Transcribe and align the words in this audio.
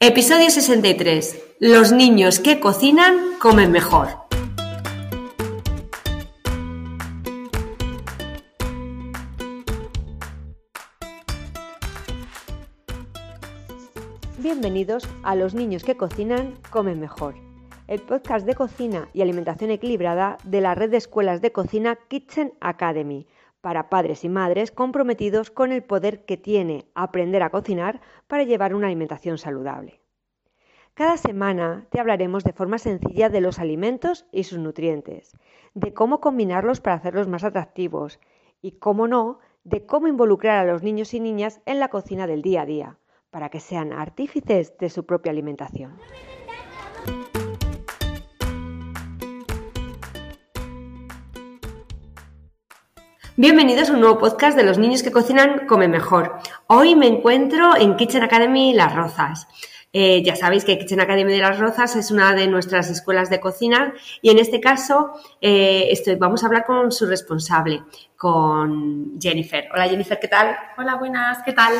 Episodio 0.00 0.50
63. 0.50 1.56
Los 1.60 1.92
niños 1.92 2.38
que 2.40 2.60
cocinan 2.60 3.38
comen 3.40 3.70
mejor. 3.70 4.08
Bienvenidos 14.38 15.08
a 15.22 15.36
Los 15.36 15.54
niños 15.54 15.84
que 15.84 15.96
cocinan 15.96 16.54
comen 16.70 17.00
mejor, 17.00 17.36
el 17.86 18.02
podcast 18.02 18.44
de 18.44 18.54
cocina 18.54 19.08
y 19.14 19.22
alimentación 19.22 19.70
equilibrada 19.70 20.36
de 20.44 20.60
la 20.60 20.74
red 20.74 20.90
de 20.90 20.98
escuelas 20.98 21.40
de 21.40 21.52
cocina 21.52 21.96
Kitchen 22.08 22.52
Academy 22.60 23.26
para 23.64 23.88
padres 23.88 24.24
y 24.24 24.28
madres 24.28 24.70
comprometidos 24.70 25.50
con 25.50 25.72
el 25.72 25.82
poder 25.82 26.26
que 26.26 26.36
tiene 26.36 26.84
aprender 26.94 27.42
a 27.42 27.48
cocinar 27.48 28.02
para 28.26 28.42
llevar 28.42 28.74
una 28.74 28.88
alimentación 28.88 29.38
saludable. 29.38 30.02
Cada 30.92 31.16
semana 31.16 31.86
te 31.90 31.98
hablaremos 31.98 32.44
de 32.44 32.52
forma 32.52 32.76
sencilla 32.76 33.30
de 33.30 33.40
los 33.40 33.58
alimentos 33.58 34.26
y 34.32 34.44
sus 34.44 34.58
nutrientes, 34.58 35.32
de 35.72 35.94
cómo 35.94 36.20
combinarlos 36.20 36.82
para 36.82 36.96
hacerlos 36.96 37.26
más 37.26 37.42
atractivos 37.42 38.20
y, 38.60 38.72
cómo 38.72 39.08
no, 39.08 39.38
de 39.64 39.86
cómo 39.86 40.08
involucrar 40.08 40.58
a 40.58 40.70
los 40.70 40.82
niños 40.82 41.14
y 41.14 41.20
niñas 41.20 41.62
en 41.64 41.80
la 41.80 41.88
cocina 41.88 42.26
del 42.26 42.42
día 42.42 42.60
a 42.60 42.66
día, 42.66 42.98
para 43.30 43.48
que 43.48 43.60
sean 43.60 43.94
artífices 43.94 44.76
de 44.76 44.90
su 44.90 45.06
propia 45.06 45.32
alimentación. 45.32 45.96
Bienvenidos 53.36 53.90
a 53.90 53.94
un 53.94 54.00
nuevo 54.00 54.20
podcast 54.20 54.56
de 54.56 54.62
los 54.62 54.78
niños 54.78 55.02
que 55.02 55.10
cocinan 55.10 55.66
come 55.66 55.88
mejor. 55.88 56.38
Hoy 56.68 56.94
me 56.94 57.08
encuentro 57.08 57.76
en 57.76 57.96
Kitchen 57.96 58.22
Academy 58.22 58.72
Las 58.74 58.94
Rozas. 58.94 59.48
Eh, 59.92 60.22
ya 60.22 60.36
sabéis 60.36 60.64
que 60.64 60.78
Kitchen 60.78 61.00
Academy 61.00 61.32
de 61.32 61.40
Las 61.40 61.58
Rozas 61.58 61.96
es 61.96 62.12
una 62.12 62.32
de 62.36 62.46
nuestras 62.46 62.90
escuelas 62.90 63.30
de 63.30 63.40
cocina 63.40 63.92
y 64.22 64.30
en 64.30 64.38
este 64.38 64.60
caso 64.60 65.14
eh, 65.40 65.88
estoy, 65.90 66.14
vamos 66.14 66.44
a 66.44 66.46
hablar 66.46 66.64
con 66.64 66.92
su 66.92 67.06
responsable, 67.06 67.82
con 68.16 69.18
Jennifer. 69.20 69.64
Hola 69.74 69.88
Jennifer, 69.88 70.20
¿qué 70.20 70.28
tal? 70.28 70.56
Hola, 70.78 70.94
buenas, 70.94 71.38
¿qué 71.44 71.52
tal? 71.52 71.74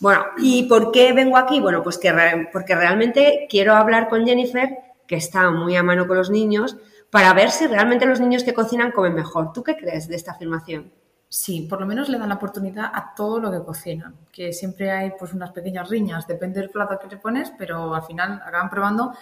Bueno, 0.00 0.24
¿y 0.38 0.64
por 0.64 0.90
qué 0.90 1.12
vengo 1.12 1.36
aquí? 1.36 1.60
Bueno, 1.60 1.84
pues 1.84 1.98
que 1.98 2.12
porque 2.52 2.74
realmente 2.74 3.46
quiero 3.48 3.76
hablar 3.76 4.08
con 4.08 4.26
Jennifer, 4.26 4.70
que 5.06 5.14
está 5.14 5.52
muy 5.52 5.76
a 5.76 5.84
mano 5.84 6.08
con 6.08 6.16
los 6.16 6.30
niños, 6.30 6.76
para 7.14 7.32
ver 7.32 7.52
si 7.52 7.68
realmente 7.68 8.06
los 8.06 8.18
niños 8.18 8.42
que 8.42 8.52
cocinan 8.52 8.90
comen 8.90 9.14
mejor. 9.14 9.52
¿Tú 9.52 9.62
qué 9.62 9.76
crees 9.76 10.08
de 10.08 10.16
esta 10.16 10.32
afirmación? 10.32 10.92
Sí, 11.28 11.64
por 11.70 11.78
lo 11.78 11.86
menos 11.86 12.08
le 12.08 12.18
dan 12.18 12.28
la 12.28 12.34
oportunidad 12.34 12.86
a 12.92 13.14
todo 13.14 13.38
lo 13.38 13.52
que 13.52 13.64
cocinan, 13.64 14.16
que 14.32 14.52
siempre 14.52 14.90
hay 14.90 15.12
pues 15.16 15.32
unas 15.32 15.52
pequeñas 15.52 15.88
riñas, 15.88 16.26
depende 16.26 16.58
del 16.58 16.70
plato 16.70 16.98
que 16.98 17.06
le 17.06 17.18
pones, 17.18 17.52
pero 17.56 17.94
al 17.94 18.02
final 18.02 18.42
acaban 18.44 18.68
probando 18.68 19.12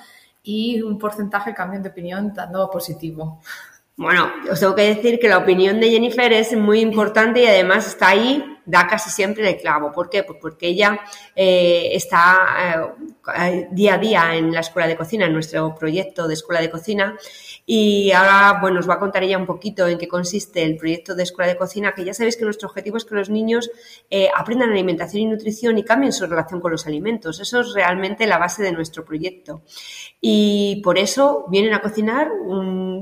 y 0.42 0.80
un 0.80 0.98
porcentaje 0.98 1.52
cambian 1.52 1.82
de 1.82 1.90
opinión 1.90 2.32
dando 2.32 2.70
positivo. 2.70 3.42
Bueno, 3.94 4.26
os 4.50 4.58
tengo 4.58 4.74
que 4.74 4.94
decir 4.94 5.20
que 5.20 5.28
la 5.28 5.36
opinión 5.36 5.78
de 5.78 5.90
Jennifer 5.90 6.32
es 6.32 6.56
muy 6.56 6.80
importante 6.80 7.42
y 7.42 7.46
además 7.46 7.86
está 7.86 8.08
ahí 8.08 8.56
da 8.64 8.86
casi 8.86 9.10
siempre 9.10 9.48
el 9.48 9.56
clavo. 9.56 9.92
¿Por 9.92 10.08
qué? 10.08 10.22
Pues 10.22 10.38
porque 10.40 10.68
ella 10.68 11.00
eh, 11.34 11.90
está 11.92 12.94
eh, 13.38 13.68
día 13.70 13.94
a 13.94 13.98
día 13.98 14.34
en 14.36 14.52
la 14.52 14.60
escuela 14.60 14.88
de 14.88 14.96
cocina, 14.96 15.26
en 15.26 15.32
nuestro 15.32 15.74
proyecto 15.74 16.28
de 16.28 16.34
escuela 16.34 16.60
de 16.60 16.70
cocina. 16.70 17.16
Y 17.64 18.10
ahora, 18.12 18.58
bueno, 18.60 18.80
os 18.80 18.88
va 18.88 18.94
a 18.94 18.98
contar 18.98 19.22
ella 19.22 19.38
un 19.38 19.46
poquito 19.46 19.86
en 19.86 19.98
qué 19.98 20.08
consiste 20.08 20.62
el 20.64 20.76
proyecto 20.76 21.14
de 21.14 21.22
escuela 21.22 21.50
de 21.50 21.56
cocina, 21.56 21.92
que 21.94 22.04
ya 22.04 22.14
sabéis 22.14 22.36
que 22.36 22.44
nuestro 22.44 22.68
objetivo 22.68 22.96
es 22.96 23.04
que 23.04 23.14
los 23.14 23.30
niños 23.30 23.70
eh, 24.10 24.28
aprendan 24.34 24.70
alimentación 24.70 25.22
y 25.22 25.26
nutrición 25.26 25.78
y 25.78 25.84
cambien 25.84 26.12
su 26.12 26.26
relación 26.26 26.60
con 26.60 26.72
los 26.72 26.86
alimentos. 26.86 27.40
Eso 27.40 27.60
es 27.60 27.72
realmente 27.74 28.26
la 28.26 28.38
base 28.38 28.62
de 28.62 28.72
nuestro 28.72 29.04
proyecto. 29.04 29.62
Y 30.20 30.80
por 30.84 30.98
eso 30.98 31.46
vienen 31.48 31.74
a 31.74 31.80
cocinar, 31.80 32.28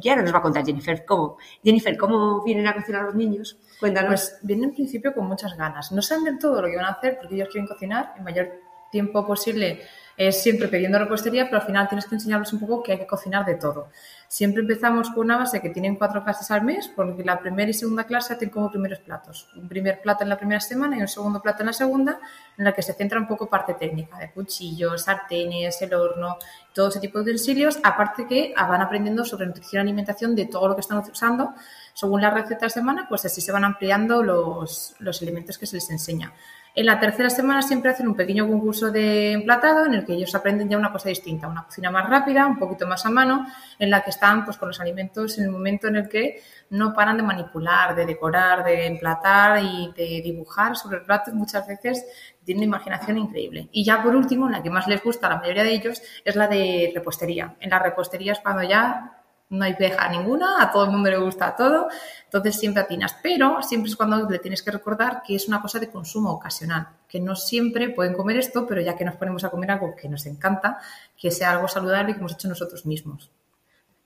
ya 0.02 0.12
ahora 0.12 0.22
nos 0.22 0.34
va 0.34 0.38
a 0.38 0.42
contar 0.42 0.64
Jennifer 0.64 1.04
cómo. 1.04 1.38
Jennifer, 1.64 1.96
¿cómo 1.96 2.42
vienen 2.42 2.66
a 2.66 2.74
cocinar 2.74 3.04
los 3.04 3.14
niños? 3.14 3.58
Cuéntanos. 3.80 4.08
Pues 4.08 4.38
vienen 4.42 4.70
en 4.70 4.74
principio 4.74 5.12
con 5.12 5.26
muchas 5.26 5.56
ganas. 5.56 5.90
No 5.90 6.02
saben 6.02 6.24
del 6.24 6.38
todo 6.38 6.62
lo 6.62 6.68
que 6.68 6.76
van 6.76 6.84
a 6.84 6.90
hacer 6.90 7.18
porque 7.18 7.34
ellos 7.34 7.48
quieren 7.50 7.66
cocinar 7.66 8.14
el 8.16 8.22
mayor 8.22 8.60
tiempo 8.90 9.26
posible 9.26 9.80
es 10.20 10.42
siempre 10.42 10.68
pidiendo 10.68 10.98
repostería, 10.98 11.46
pero 11.46 11.62
al 11.62 11.66
final 11.66 11.88
tienes 11.88 12.04
que 12.04 12.14
enseñarles 12.14 12.52
un 12.52 12.60
poco 12.60 12.82
que 12.82 12.92
hay 12.92 12.98
que 12.98 13.06
cocinar 13.06 13.46
de 13.46 13.54
todo. 13.54 13.88
Siempre 14.28 14.60
empezamos 14.60 15.08
con 15.08 15.24
una 15.24 15.38
base 15.38 15.62
que 15.62 15.70
tienen 15.70 15.96
cuatro 15.96 16.22
clases 16.22 16.50
al 16.50 16.62
mes, 16.62 16.88
porque 16.94 17.24
la 17.24 17.40
primera 17.40 17.70
y 17.70 17.72
segunda 17.72 18.04
clase 18.04 18.36
tienen 18.36 18.52
como 18.52 18.70
primeros 18.70 18.98
platos. 18.98 19.48
Un 19.56 19.66
primer 19.66 20.02
plato 20.02 20.22
en 20.22 20.28
la 20.28 20.36
primera 20.36 20.60
semana 20.60 20.98
y 20.98 21.00
un 21.00 21.08
segundo 21.08 21.40
plato 21.40 21.62
en 21.62 21.68
la 21.68 21.72
segunda, 21.72 22.20
en 22.58 22.64
la 22.64 22.74
que 22.74 22.82
se 22.82 22.92
centra 22.92 23.18
un 23.18 23.26
poco 23.26 23.48
parte 23.48 23.72
técnica, 23.72 24.18
de 24.18 24.30
cuchillos, 24.30 25.04
sartenes, 25.04 25.80
el 25.80 25.94
horno, 25.94 26.36
todo 26.74 26.88
ese 26.88 27.00
tipo 27.00 27.16
de 27.18 27.30
utensilios, 27.30 27.78
aparte 27.82 28.26
que 28.26 28.52
van 28.54 28.82
aprendiendo 28.82 29.24
sobre 29.24 29.46
nutrición 29.46 29.80
y 29.80 29.88
alimentación 29.88 30.34
de 30.34 30.44
todo 30.44 30.68
lo 30.68 30.74
que 30.74 30.82
están 30.82 30.98
usando. 30.98 31.54
Según 31.94 32.20
las 32.20 32.32
recetas 32.32 32.74
de 32.74 32.80
semana, 32.80 33.06
pues 33.08 33.24
así 33.24 33.40
se 33.40 33.52
van 33.52 33.64
ampliando 33.64 34.22
los, 34.22 34.94
los 34.98 35.22
elementos 35.22 35.58
que 35.58 35.66
se 35.66 35.76
les 35.76 35.90
enseña. 35.90 36.32
En 36.72 36.86
la 36.86 37.00
tercera 37.00 37.28
semana 37.30 37.62
siempre 37.62 37.90
hacen 37.90 38.06
un 38.06 38.14
pequeño 38.14 38.46
concurso 38.46 38.92
de 38.92 39.32
emplatado 39.32 39.86
en 39.86 39.94
el 39.94 40.04
que 40.04 40.12
ellos 40.12 40.32
aprenden 40.36 40.68
ya 40.68 40.78
una 40.78 40.92
cosa 40.92 41.08
distinta, 41.08 41.48
una 41.48 41.64
cocina 41.64 41.90
más 41.90 42.08
rápida, 42.08 42.46
un 42.46 42.58
poquito 42.58 42.86
más 42.86 43.04
a 43.06 43.10
mano, 43.10 43.46
en 43.78 43.90
la 43.90 44.02
que 44.02 44.10
están 44.10 44.44
pues 44.44 44.56
con 44.56 44.68
los 44.68 44.80
alimentos 44.80 45.36
en 45.38 45.44
el 45.44 45.50
momento 45.50 45.88
en 45.88 45.96
el 45.96 46.08
que 46.08 46.42
no 46.70 46.94
paran 46.94 47.16
de 47.16 47.24
manipular, 47.24 47.96
de 47.96 48.06
decorar, 48.06 48.64
de 48.64 48.86
emplatar 48.86 49.60
y 49.64 49.92
de 49.96 50.22
dibujar 50.22 50.76
sobre 50.76 50.98
el 50.98 51.04
plato. 51.04 51.32
Muchas 51.34 51.66
veces 51.66 52.06
tienen 52.44 52.68
una 52.68 52.76
imaginación 52.76 53.18
increíble. 53.18 53.68
Y 53.72 53.84
ya 53.84 54.00
por 54.00 54.14
último, 54.14 54.48
la 54.48 54.62
que 54.62 54.70
más 54.70 54.86
les 54.86 55.02
gusta 55.02 55.26
a 55.26 55.30
la 55.30 55.40
mayoría 55.40 55.64
de 55.64 55.72
ellos 55.72 56.00
es 56.24 56.36
la 56.36 56.46
de 56.46 56.92
repostería. 56.94 57.56
En 57.58 57.70
la 57.70 57.80
repostería 57.80 58.32
es 58.32 58.38
cuando 58.38 58.62
ya 58.62 59.19
no 59.50 59.64
hay 59.64 59.74
peja 59.74 60.08
ninguna, 60.08 60.62
a 60.62 60.70
todo 60.70 60.84
el 60.84 60.90
mundo 60.90 61.10
le 61.10 61.18
gusta 61.18 61.56
todo, 61.56 61.88
entonces 62.24 62.56
siempre 62.56 62.82
atinas, 62.82 63.16
pero 63.20 63.60
siempre 63.62 63.90
es 63.90 63.96
cuando 63.96 64.28
le 64.28 64.38
tienes 64.38 64.62
que 64.62 64.70
recordar 64.70 65.22
que 65.26 65.34
es 65.34 65.48
una 65.48 65.60
cosa 65.60 65.80
de 65.80 65.90
consumo 65.90 66.30
ocasional, 66.30 66.88
que 67.08 67.18
no 67.18 67.34
siempre 67.34 67.90
pueden 67.90 68.14
comer 68.14 68.36
esto, 68.36 68.64
pero 68.66 68.80
ya 68.80 68.96
que 68.96 69.04
nos 69.04 69.16
ponemos 69.16 69.42
a 69.42 69.50
comer 69.50 69.72
algo 69.72 69.94
que 69.96 70.08
nos 70.08 70.24
encanta, 70.26 70.78
que 71.20 71.32
sea 71.32 71.50
algo 71.50 71.66
saludable 71.66 72.12
y 72.12 72.14
que 72.14 72.20
hemos 72.20 72.34
hecho 72.34 72.48
nosotros 72.48 72.86
mismos. 72.86 73.30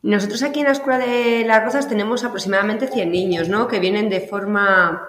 Nosotros 0.01 0.43
aquí 0.43 0.61
en 0.61 0.67
la 0.67 0.73
Escuela 0.73 0.99
de 0.99 1.45
las 1.47 1.63
Rosas 1.63 1.89
tenemos 1.89 2.25
aproximadamente 2.25 2.89
100 2.89 3.11
niños, 3.11 3.49
¿no? 3.49 3.69
Que 3.69 3.81
vienen 3.81 4.09
de 4.09 4.21
forma, 4.21 5.09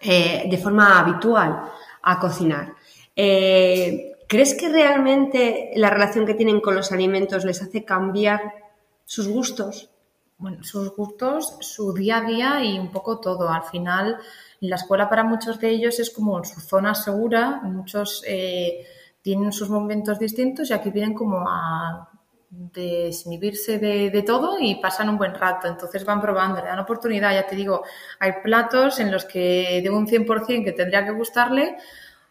eh, 0.00 0.48
de 0.48 0.58
forma 0.58 0.98
habitual 0.98 1.62
a 2.02 2.18
cocinar. 2.18 2.74
Eh, 3.14 4.12
¿Crees 4.28 4.54
que 4.54 4.68
realmente 4.68 5.70
la 5.74 5.90
relación 5.90 6.24
que 6.24 6.34
tienen 6.34 6.60
con 6.60 6.74
los 6.76 6.92
alimentos 6.92 7.44
les 7.44 7.62
hace 7.62 7.84
cambiar 7.84 8.69
sus 9.10 9.26
gustos. 9.26 9.90
Bueno, 10.38 10.62
sus 10.62 10.94
gustos, 10.94 11.56
su 11.62 11.92
día 11.92 12.18
a 12.18 12.20
día 12.20 12.64
y 12.64 12.78
un 12.78 12.92
poco 12.92 13.18
todo. 13.18 13.48
Al 13.48 13.64
final, 13.64 14.18
la 14.60 14.76
escuela 14.76 15.08
para 15.08 15.24
muchos 15.24 15.58
de 15.58 15.68
ellos 15.68 15.98
es 15.98 16.10
como 16.10 16.44
su 16.44 16.60
zona 16.60 16.94
segura. 16.94 17.60
Muchos 17.64 18.22
eh, 18.24 18.86
tienen 19.20 19.52
sus 19.52 19.68
momentos 19.68 20.16
distintos 20.16 20.70
y 20.70 20.74
aquí 20.74 20.90
vienen 20.90 21.14
como 21.14 21.44
a 21.48 22.08
desinhibirse 22.50 23.80
de, 23.80 24.10
de, 24.10 24.22
todo 24.22 24.58
y 24.60 24.76
pasan 24.76 25.08
un 25.08 25.18
buen 25.18 25.34
rato. 25.34 25.66
Entonces 25.66 26.04
van 26.04 26.20
probando, 26.20 26.60
le 26.60 26.68
dan 26.68 26.78
oportunidad. 26.78 27.34
Ya 27.34 27.48
te 27.48 27.56
digo, 27.56 27.82
hay 28.20 28.34
platos 28.44 29.00
en 29.00 29.10
los 29.10 29.24
que 29.24 29.80
de 29.82 29.90
un 29.90 30.06
100% 30.06 30.64
que 30.64 30.72
tendría 30.72 31.04
que 31.04 31.10
gustarle, 31.10 31.78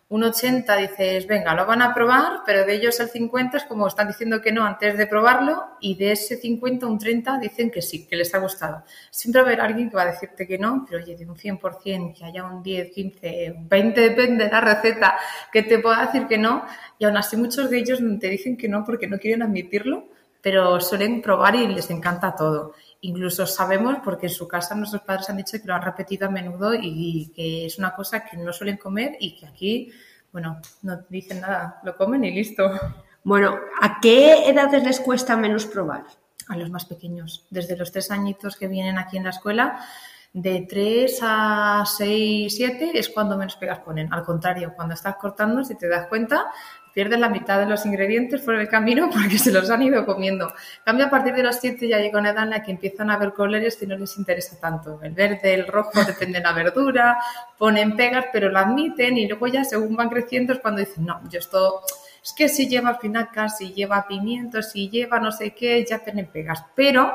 un 0.10 0.24
80 0.24 0.76
dices, 0.76 1.28
venga, 1.28 1.54
lo 1.54 1.68
van 1.68 1.84
a 1.84 1.94
probar, 1.94 2.42
pero 2.44 2.66
de 2.66 2.74
ellos 2.74 3.00
el 3.00 3.10
50 3.10 3.58
es 3.58 3.64
como 3.66 3.88
están 3.88 4.08
diciendo 4.08 4.42
que 4.42 4.52
no 4.52 4.66
antes 4.66 4.98
de 4.98 5.06
probarlo 5.06 5.68
y 5.80 5.96
de 5.96 6.14
ese 6.14 6.36
50 6.36 6.88
un 6.88 6.98
30 6.98 7.38
dicen 7.38 7.70
que 7.70 7.84
sí, 7.84 8.08
que 8.08 8.16
les 8.16 8.34
ha 8.34 8.40
gustado. 8.40 8.84
Siempre 9.12 9.42
va 9.42 9.48
a 9.48 9.52
haber 9.52 9.62
alguien 9.62 9.88
que 9.88 9.96
va 9.96 10.02
a 10.02 10.12
decirte 10.12 10.48
que 10.48 10.58
no, 10.58 10.84
pero 10.90 11.04
oye, 11.04 11.16
de 11.16 11.30
un 11.30 11.36
100% 11.36 12.18
que 12.18 12.26
haya 12.26 12.44
un 12.44 12.64
10, 12.64 12.92
15, 12.92 13.56
20, 13.70 14.02
depende 14.02 14.46
de 14.46 14.52
la 14.52 14.62
receta, 14.62 15.16
que 15.52 15.62
te 15.62 15.78
pueda 15.78 16.08
decir 16.08 16.26
que 16.26 16.40
no 16.40 16.66
y 16.98 17.06
aún 17.06 17.16
así 17.16 17.38
muchos 17.38 17.70
de 17.70 17.78
ellos 17.78 18.00
te 18.20 18.30
dicen 18.30 18.58
que 18.58 18.68
no 18.68 18.84
porque 18.84 19.08
no 19.08 19.20
quieren 19.20 19.44
admitirlo, 19.44 20.06
pero 20.42 20.80
suelen 20.82 21.22
probar 21.22 21.56
y 21.56 21.68
les 21.68 21.90
encanta 21.92 22.36
todo. 22.36 22.74
Incluso 23.02 23.46
sabemos, 23.46 23.98
porque 24.04 24.28
en 24.28 24.34
su 24.34 24.48
casa 24.48 24.76
nuestros 24.76 25.04
padres 25.04 25.30
han 25.30 25.38
dicho 25.38 25.58
que 25.60 25.68
lo 25.68 25.74
han 25.74 25.82
repetido 25.82 26.28
a 26.28 26.32
menudo 26.32 26.74
y, 26.74 27.32
que 27.36 27.66
es 27.66 27.78
una 27.78 27.96
cosa 27.96 28.26
que 28.26 28.36
no 28.36 28.52
suelen 28.52 28.78
comer 28.78 29.16
y 29.20 29.38
que 29.38 29.46
aquí, 29.46 29.92
bueno, 30.32 30.60
no 30.82 31.00
dicen 31.08 31.42
nada, 31.42 31.80
lo 31.84 31.96
comen 31.96 32.26
y 32.26 32.32
listo. 32.32 32.70
Bueno, 33.24 33.58
¿a 33.82 34.00
qué 34.02 34.50
edades 34.50 34.84
les 34.84 35.00
cuesta 35.00 35.38
menos 35.38 35.66
probar? 35.66 36.04
A 36.50 36.58
los 36.58 36.70
más 36.70 36.86
pequeños. 36.86 37.46
Desde 37.50 37.78
los 37.78 37.92
tres 37.92 38.12
añitos 38.12 38.56
que 38.56 38.68
vienen 38.68 38.98
aquí 38.98 39.18
en 39.18 39.24
la 39.24 39.30
escuela, 39.30 39.80
de 40.34 40.68
3 40.70 41.20
a 41.24 41.84
6, 41.86 42.56
7 42.56 42.92
es 42.94 43.10
cuando 43.10 43.38
menos 43.38 43.56
pegas 43.56 43.80
ponen. 43.80 44.14
Al 44.14 44.24
contrario, 44.24 44.74
cuando 44.76 44.94
estás 44.94 45.16
cortando, 45.16 45.64
si 45.64 45.76
te 45.76 45.88
das 45.88 46.08
cuenta, 46.08 46.52
pierden 46.94 47.22
la 47.22 47.30
mitad 47.30 47.60
de 47.60 47.66
los 47.66 47.86
ingredientes 47.86 48.42
por 48.42 48.56
el 48.56 48.68
camino 48.68 49.10
porque 49.12 49.38
se 49.38 49.52
los 49.52 49.70
han 49.70 49.82
ido 49.82 50.06
comiendo. 50.06 50.54
Cambia 50.84 51.08
a 51.08 51.10
partir 51.10 51.34
de 51.34 51.44
los 51.44 51.58
7 51.58 51.88
ya 51.88 52.00
llega 52.00 52.20
una 52.20 52.32
edad 52.32 52.44
en 52.44 52.52
la 52.52 52.64
que 52.64 52.72
empiezan 52.72 53.10
a 53.10 53.18
ver 53.18 53.34
colores 53.34 53.76
que 53.76 53.88
no 53.88 53.98
les 53.98 54.18
interesa 54.18 54.60
tanto. 54.60 55.00
El 55.02 55.14
verde, 55.14 55.54
el 55.54 55.68
rojo 55.68 56.04
depende 56.06 56.40
de 56.40 56.44
la 56.44 56.54
verdura, 56.54 57.18
ponen 57.58 57.96
pegas, 57.96 58.26
pero 58.32 58.50
la 58.50 58.62
admiten 58.62 59.18
y 59.18 59.28
luego 59.28 59.48
ya 59.48 59.64
según 59.64 59.96
van 59.96 60.10
creciendo 60.10 60.54
es 60.54 60.60
cuando 60.60 60.80
dicen, 60.80 61.06
no, 61.06 61.22
yo 61.30 61.40
esto 61.40 61.82
es 62.24 62.34
que 62.34 62.50
si 62.50 62.68
lleva 62.68 62.92
espinacas, 62.92 63.58
si 63.58 63.74
lleva 63.74 64.08
pimientos, 64.08 64.72
si 64.72 64.90
lleva 64.90 65.20
no 65.20 65.32
sé 65.32 65.52
qué, 65.52 65.86
ya 65.86 66.00
tienen 66.00 66.28
pegas. 66.28 66.64
Pero 66.76 67.14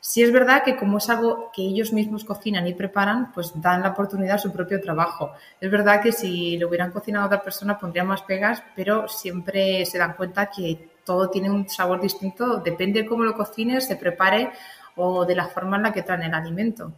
sí 0.00 0.22
es 0.22 0.32
verdad 0.32 0.62
que 0.64 0.76
como 0.76 0.98
es 0.98 1.08
algo 1.10 1.50
que 1.54 1.62
ellos 1.62 1.92
mismos 1.92 2.24
cocinan 2.24 2.66
y 2.66 2.74
preparan, 2.74 3.32
pues 3.32 3.52
dan 3.60 3.82
la 3.82 3.90
oportunidad 3.90 4.36
a 4.36 4.38
su 4.38 4.52
propio 4.52 4.80
trabajo. 4.80 5.32
Es 5.60 5.70
verdad 5.70 6.02
que 6.02 6.12
si 6.12 6.58
lo 6.58 6.68
hubieran 6.68 6.90
cocinado 6.90 7.24
a 7.24 7.26
otra 7.26 7.42
persona 7.42 7.78
pondrían 7.78 8.06
más 8.06 8.22
pegas, 8.22 8.62
pero 8.74 9.08
siempre 9.08 9.84
se 9.86 9.98
dan 9.98 10.14
cuenta 10.14 10.46
que 10.46 10.90
todo 11.04 11.28
tiene 11.28 11.50
un 11.50 11.68
sabor 11.68 12.00
distinto, 12.00 12.58
depende 12.58 13.02
de 13.02 13.08
cómo 13.08 13.24
lo 13.24 13.34
cocines, 13.34 13.86
se 13.86 13.96
prepare 13.96 14.50
o 14.96 15.24
de 15.24 15.34
la 15.34 15.48
forma 15.48 15.76
en 15.76 15.84
la 15.84 15.92
que 15.92 16.02
traen 16.02 16.22
el 16.22 16.34
alimento. 16.34 16.92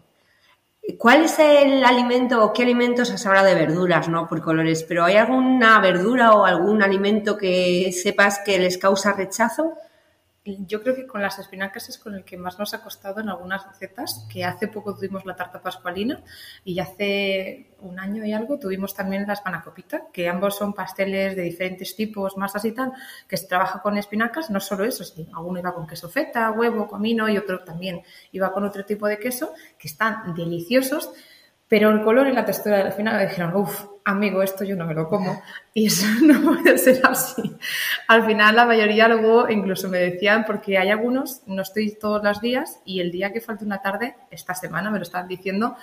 ¿Cuál 0.98 1.24
es 1.24 1.38
el 1.38 1.84
alimento 1.84 2.44
o 2.44 2.52
qué 2.52 2.64
alimentos 2.64 3.12
has 3.12 3.24
hablado 3.24 3.46
de 3.46 3.54
verduras, 3.54 4.08
no 4.08 4.26
por 4.28 4.42
colores? 4.42 4.82
Pero 4.82 5.04
¿hay 5.04 5.16
alguna 5.16 5.80
verdura 5.80 6.32
o 6.32 6.44
algún 6.44 6.82
alimento 6.82 7.36
que 7.36 7.92
sepas 7.92 8.40
que 8.44 8.58
les 8.58 8.78
causa 8.78 9.12
rechazo? 9.12 9.74
Yo 10.44 10.82
creo 10.82 10.96
que 10.96 11.06
con 11.06 11.22
las 11.22 11.38
espinacas 11.38 11.88
es 11.88 11.98
con 11.98 12.16
el 12.16 12.24
que 12.24 12.36
más 12.36 12.58
nos 12.58 12.74
ha 12.74 12.82
costado 12.82 13.20
en 13.20 13.28
algunas 13.28 13.64
recetas, 13.64 14.26
que 14.28 14.44
hace 14.44 14.66
poco 14.66 14.92
tuvimos 14.92 15.24
la 15.24 15.36
tarta 15.36 15.62
pascualina 15.62 16.20
y 16.64 16.80
hace 16.80 17.70
un 17.78 18.00
año 18.00 18.24
y 18.24 18.32
algo 18.32 18.58
tuvimos 18.58 18.92
también 18.92 19.24
la 19.24 19.34
espanacopita, 19.34 20.08
que 20.12 20.28
ambos 20.28 20.56
son 20.56 20.72
pasteles 20.72 21.36
de 21.36 21.42
diferentes 21.42 21.94
tipos, 21.94 22.36
masas 22.36 22.64
y 22.64 22.72
tal, 22.72 22.92
que 23.28 23.36
se 23.36 23.46
trabaja 23.46 23.80
con 23.82 23.96
espinacas, 23.96 24.50
no 24.50 24.58
solo 24.58 24.84
eso, 24.84 25.04
sino 25.04 25.36
alguno 25.36 25.60
iba 25.60 25.72
con 25.72 25.86
queso 25.86 26.08
feta, 26.08 26.50
huevo, 26.50 26.88
comino 26.88 27.28
y 27.28 27.38
otro 27.38 27.62
también 27.62 28.02
iba 28.32 28.52
con 28.52 28.64
otro 28.64 28.84
tipo 28.84 29.06
de 29.06 29.20
queso, 29.20 29.54
que 29.78 29.86
están 29.86 30.34
deliciosos 30.34 31.10
pero 31.72 31.88
el 31.88 32.02
color 32.02 32.26
y 32.26 32.32
la 32.34 32.44
textura 32.44 32.82
al 32.82 32.92
final 32.92 33.16
me 33.16 33.26
dijeron, 33.26 33.56
uff, 33.56 33.86
amigo, 34.04 34.42
esto 34.42 34.64
yo 34.64 34.76
no 34.76 34.86
me 34.86 34.94
lo 34.94 35.08
como. 35.08 35.42
Y 35.74 35.86
eso 35.86 36.06
no 36.22 36.40
puede 36.42 36.78
ser 36.78 37.00
así. 37.04 37.56
Al 38.08 38.26
final 38.26 38.56
la 38.56 38.66
mayoría 38.66 39.08
luego 39.08 39.48
incluso 39.48 39.88
me 39.88 39.98
decían, 39.98 40.44
porque 40.44 40.78
hay 40.78 40.90
algunos, 40.90 41.42
no 41.46 41.62
estoy 41.62 41.96
todos 41.98 42.22
los 42.22 42.40
días, 42.40 42.80
y 42.84 43.00
el 43.00 43.10
día 43.10 43.32
que 43.32 43.40
falte 43.40 43.64
una 43.64 43.82
tarde, 43.82 44.16
esta 44.30 44.54
semana 44.54 44.90
me 44.90 44.98
lo 44.98 45.02
estaban 45.02 45.28
diciendo, 45.28 45.76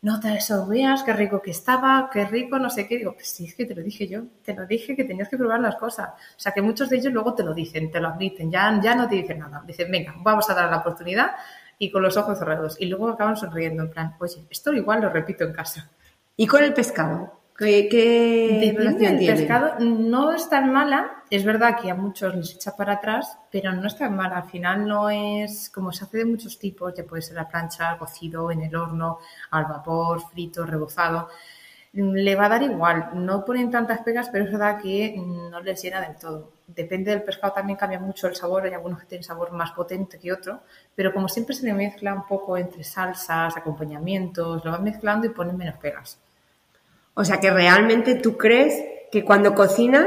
no 0.00 0.20
te 0.20 0.38
veas, 0.68 1.02
qué 1.02 1.12
rico 1.12 1.42
que 1.42 1.50
estaba, 1.50 2.08
qué 2.12 2.24
rico, 2.24 2.58
no 2.58 2.70
sé 2.70 2.86
qué. 2.86 2.98
Digo, 2.98 3.14
pues 3.14 3.28
sí, 3.28 3.46
es 3.46 3.54
que 3.54 3.64
te 3.64 3.74
lo 3.74 3.82
dije 3.82 4.06
yo, 4.06 4.22
te 4.44 4.54
lo 4.54 4.64
dije 4.64 4.94
que 4.94 5.04
tenías 5.04 5.28
que 5.28 5.36
probar 5.36 5.60
las 5.60 5.76
cosas. 5.76 6.10
O 6.10 6.40
sea, 6.40 6.52
que 6.52 6.62
muchos 6.62 6.88
de 6.88 6.98
ellos 6.98 7.12
luego 7.12 7.34
te 7.34 7.42
lo 7.42 7.52
dicen, 7.52 7.90
te 7.90 8.00
lo 8.00 8.08
admiten, 8.08 8.50
ya, 8.50 8.80
ya 8.80 8.94
no 8.94 9.08
te 9.08 9.16
dicen 9.16 9.40
nada. 9.40 9.62
Dicen, 9.66 9.90
venga, 9.90 10.14
vamos 10.18 10.48
a 10.50 10.54
dar 10.54 10.70
la 10.70 10.78
oportunidad 10.78 11.32
y 11.78 11.90
con 11.90 12.02
los 12.02 12.16
ojos 12.16 12.38
cerrados. 12.38 12.76
Y 12.78 12.86
luego 12.86 13.08
acaban 13.08 13.36
sonriendo, 13.36 13.82
en 13.82 13.90
plan, 13.90 14.14
oye, 14.20 14.44
esto 14.50 14.72
igual 14.72 15.00
lo 15.00 15.10
repito 15.10 15.44
en 15.44 15.52
casa. 15.52 15.90
¿Y 16.36 16.46
con 16.46 16.62
el 16.62 16.72
pescado? 16.72 17.37
¿Qué, 17.58 17.88
qué 17.90 18.68
el 18.68 19.26
pescado 19.26 19.80
no 19.80 20.32
es 20.32 20.48
tan 20.48 20.72
mala. 20.72 21.24
Es 21.28 21.44
verdad 21.44 21.76
que 21.80 21.90
a 21.90 21.94
muchos 21.94 22.34
les 22.36 22.54
echa 22.54 22.76
para 22.76 22.94
atrás, 22.94 23.36
pero 23.50 23.72
no 23.72 23.86
es 23.88 23.96
tan 23.96 24.14
mala. 24.14 24.36
Al 24.38 24.48
final 24.48 24.86
no 24.86 25.10
es 25.10 25.68
como 25.68 25.90
se 25.92 26.04
hace 26.04 26.18
de 26.18 26.24
muchos 26.24 26.58
tipos. 26.58 26.94
Ya 26.94 27.04
puede 27.04 27.22
ser 27.22 27.36
a 27.36 27.42
la 27.42 27.48
plancha, 27.48 27.98
cocido, 27.98 28.52
en 28.52 28.62
el 28.62 28.76
horno, 28.76 29.18
al 29.50 29.64
vapor, 29.64 30.20
frito, 30.30 30.64
rebozado 30.64 31.28
le 31.92 32.36
va 32.36 32.46
a 32.46 32.48
dar 32.48 32.62
igual. 32.62 33.10
No 33.14 33.44
ponen 33.44 33.70
tantas 33.70 34.00
pegas, 34.00 34.28
pero 34.30 34.44
es 34.44 34.52
verdad 34.52 34.80
que 34.80 35.16
no 35.16 35.60
les 35.60 35.82
llena 35.82 36.00
del 36.00 36.16
todo. 36.16 36.52
Depende 36.66 37.10
del 37.10 37.22
pescado, 37.22 37.54
también 37.54 37.78
cambia 37.78 37.98
mucho 37.98 38.28
el 38.28 38.36
sabor. 38.36 38.64
Hay 38.64 38.74
algunos 38.74 39.00
que 39.00 39.06
tienen 39.06 39.24
sabor 39.24 39.52
más 39.52 39.72
potente 39.72 40.18
que 40.18 40.32
otro, 40.32 40.60
pero 40.94 41.12
como 41.12 41.28
siempre 41.28 41.54
se 41.54 41.64
le 41.66 41.72
mezcla 41.72 42.14
un 42.14 42.26
poco 42.26 42.56
entre 42.56 42.84
salsas, 42.84 43.56
acompañamientos, 43.56 44.64
lo 44.64 44.70
van 44.70 44.84
mezclando 44.84 45.26
y 45.26 45.30
ponen 45.30 45.56
menos 45.56 45.76
pegas. 45.78 46.18
O 47.18 47.24
sea 47.24 47.40
que 47.40 47.50
realmente 47.50 48.14
tú 48.14 48.36
crees 48.36 48.80
que 49.10 49.24
cuando 49.24 49.52
cocinan 49.52 50.06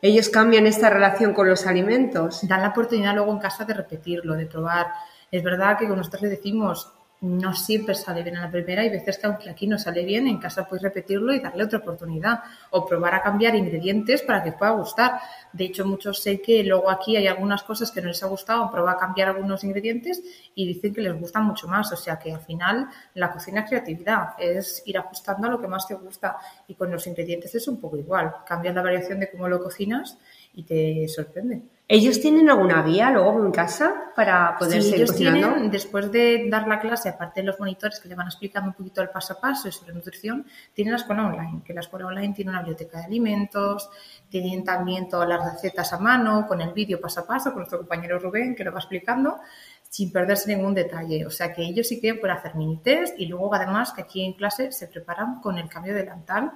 ellos 0.00 0.28
cambian 0.28 0.64
esta 0.64 0.90
relación 0.90 1.34
con 1.34 1.48
los 1.48 1.66
alimentos. 1.66 2.46
Dan 2.46 2.62
la 2.62 2.68
oportunidad 2.68 3.16
luego 3.16 3.32
en 3.32 3.40
casa 3.40 3.64
de 3.64 3.74
repetirlo, 3.74 4.36
de 4.36 4.46
probar. 4.46 4.86
Es 5.32 5.42
verdad 5.42 5.76
que 5.76 5.88
nosotros 5.88 6.22
le 6.22 6.28
decimos, 6.28 6.92
no 7.22 7.54
siempre 7.54 7.94
sale 7.94 8.24
bien 8.24 8.36
a 8.36 8.42
la 8.42 8.50
primera 8.50 8.84
y 8.84 8.88
veces 8.88 9.16
que 9.16 9.26
aunque 9.28 9.48
aquí 9.48 9.68
no 9.68 9.78
sale 9.78 10.04
bien, 10.04 10.26
en 10.26 10.38
casa 10.38 10.68
puedes 10.68 10.82
repetirlo 10.82 11.32
y 11.32 11.38
darle 11.38 11.64
otra 11.64 11.78
oportunidad 11.78 12.40
o 12.70 12.84
probar 12.84 13.14
a 13.14 13.22
cambiar 13.22 13.54
ingredientes 13.54 14.22
para 14.22 14.42
que 14.42 14.50
pueda 14.50 14.72
gustar. 14.72 15.20
De 15.52 15.64
hecho, 15.64 15.86
muchos 15.86 16.20
sé 16.20 16.42
que 16.42 16.64
luego 16.64 16.90
aquí 16.90 17.16
hay 17.16 17.28
algunas 17.28 17.62
cosas 17.62 17.92
que 17.92 18.02
no 18.02 18.08
les 18.08 18.22
ha 18.24 18.26
gustado, 18.26 18.70
prueba 18.72 18.92
a 18.92 18.96
cambiar 18.96 19.28
algunos 19.28 19.62
ingredientes 19.62 20.20
y 20.56 20.66
dicen 20.66 20.92
que 20.92 21.00
les 21.00 21.18
gustan 21.18 21.44
mucho 21.44 21.68
más. 21.68 21.92
O 21.92 21.96
sea 21.96 22.18
que 22.18 22.32
al 22.32 22.40
final 22.40 22.88
la 23.14 23.30
cocina 23.32 23.60
es 23.60 23.68
creatividad, 23.68 24.30
es 24.38 24.82
ir 24.86 24.98
ajustando 24.98 25.46
a 25.46 25.50
lo 25.52 25.60
que 25.60 25.68
más 25.68 25.86
te 25.86 25.94
gusta 25.94 26.38
y 26.66 26.74
con 26.74 26.90
los 26.90 27.06
ingredientes 27.06 27.54
es 27.54 27.68
un 27.68 27.80
poco 27.80 27.96
igual. 27.96 28.34
Cambias 28.44 28.74
la 28.74 28.82
variación 28.82 29.20
de 29.20 29.30
cómo 29.30 29.48
lo 29.48 29.62
cocinas 29.62 30.18
y 30.54 30.64
te 30.64 31.08
sorprende. 31.08 31.62
¿Ellos 31.88 32.20
tienen 32.20 32.48
alguna 32.48 32.82
guía 32.82 33.10
luego 33.10 33.44
en 33.44 33.52
casa 33.52 34.12
para 34.16 34.56
poder 34.56 34.82
sí, 34.82 34.94
ellos 34.94 35.14
Tienen, 35.14 35.70
después 35.70 36.10
de 36.10 36.46
dar 36.48 36.66
la 36.66 36.80
clase, 36.80 37.10
aparte 37.10 37.40
de 37.40 37.46
los 37.48 37.60
monitores 37.60 38.00
que 38.00 38.08
le 38.08 38.14
van 38.14 38.28
explicando 38.28 38.68
un 38.68 38.74
poquito 38.74 39.02
el 39.02 39.10
paso 39.10 39.34
a 39.34 39.40
paso 39.40 39.70
sobre 39.70 39.92
nutrición, 39.92 40.46
tienen 40.72 40.92
la 40.92 40.98
escuela 40.98 41.26
online, 41.26 41.60
que 41.62 41.74
la 41.74 41.80
escuela 41.80 42.06
online 42.06 42.32
tiene 42.32 42.50
una 42.50 42.60
biblioteca 42.60 42.98
de 42.98 43.04
alimentos, 43.04 43.90
tienen 44.30 44.64
también 44.64 45.06
todas 45.06 45.28
las 45.28 45.52
recetas 45.52 45.92
a 45.92 45.98
mano, 45.98 46.46
con 46.46 46.62
el 46.62 46.72
vídeo 46.72 46.98
paso 46.98 47.20
a 47.20 47.26
paso, 47.26 47.50
con 47.50 47.58
nuestro 47.58 47.78
compañero 47.80 48.18
Rubén, 48.18 48.54
que 48.54 48.64
lo 48.64 48.72
va 48.72 48.78
explicando, 48.78 49.40
sin 49.86 50.10
perderse 50.10 50.54
ningún 50.54 50.72
detalle. 50.72 51.26
O 51.26 51.30
sea 51.30 51.52
que 51.52 51.62
ellos 51.62 51.88
sí 51.88 52.00
que 52.00 52.14
pueden 52.14 52.38
hacer 52.38 52.54
mini 52.54 52.78
test 52.78 53.18
y 53.18 53.26
luego 53.26 53.54
además 53.54 53.92
que 53.92 54.00
aquí 54.00 54.24
en 54.24 54.32
clase 54.32 54.72
se 54.72 54.88
preparan 54.88 55.42
con 55.42 55.58
el 55.58 55.68
cambio 55.68 55.92
de 55.92 56.00
delantal 56.00 56.52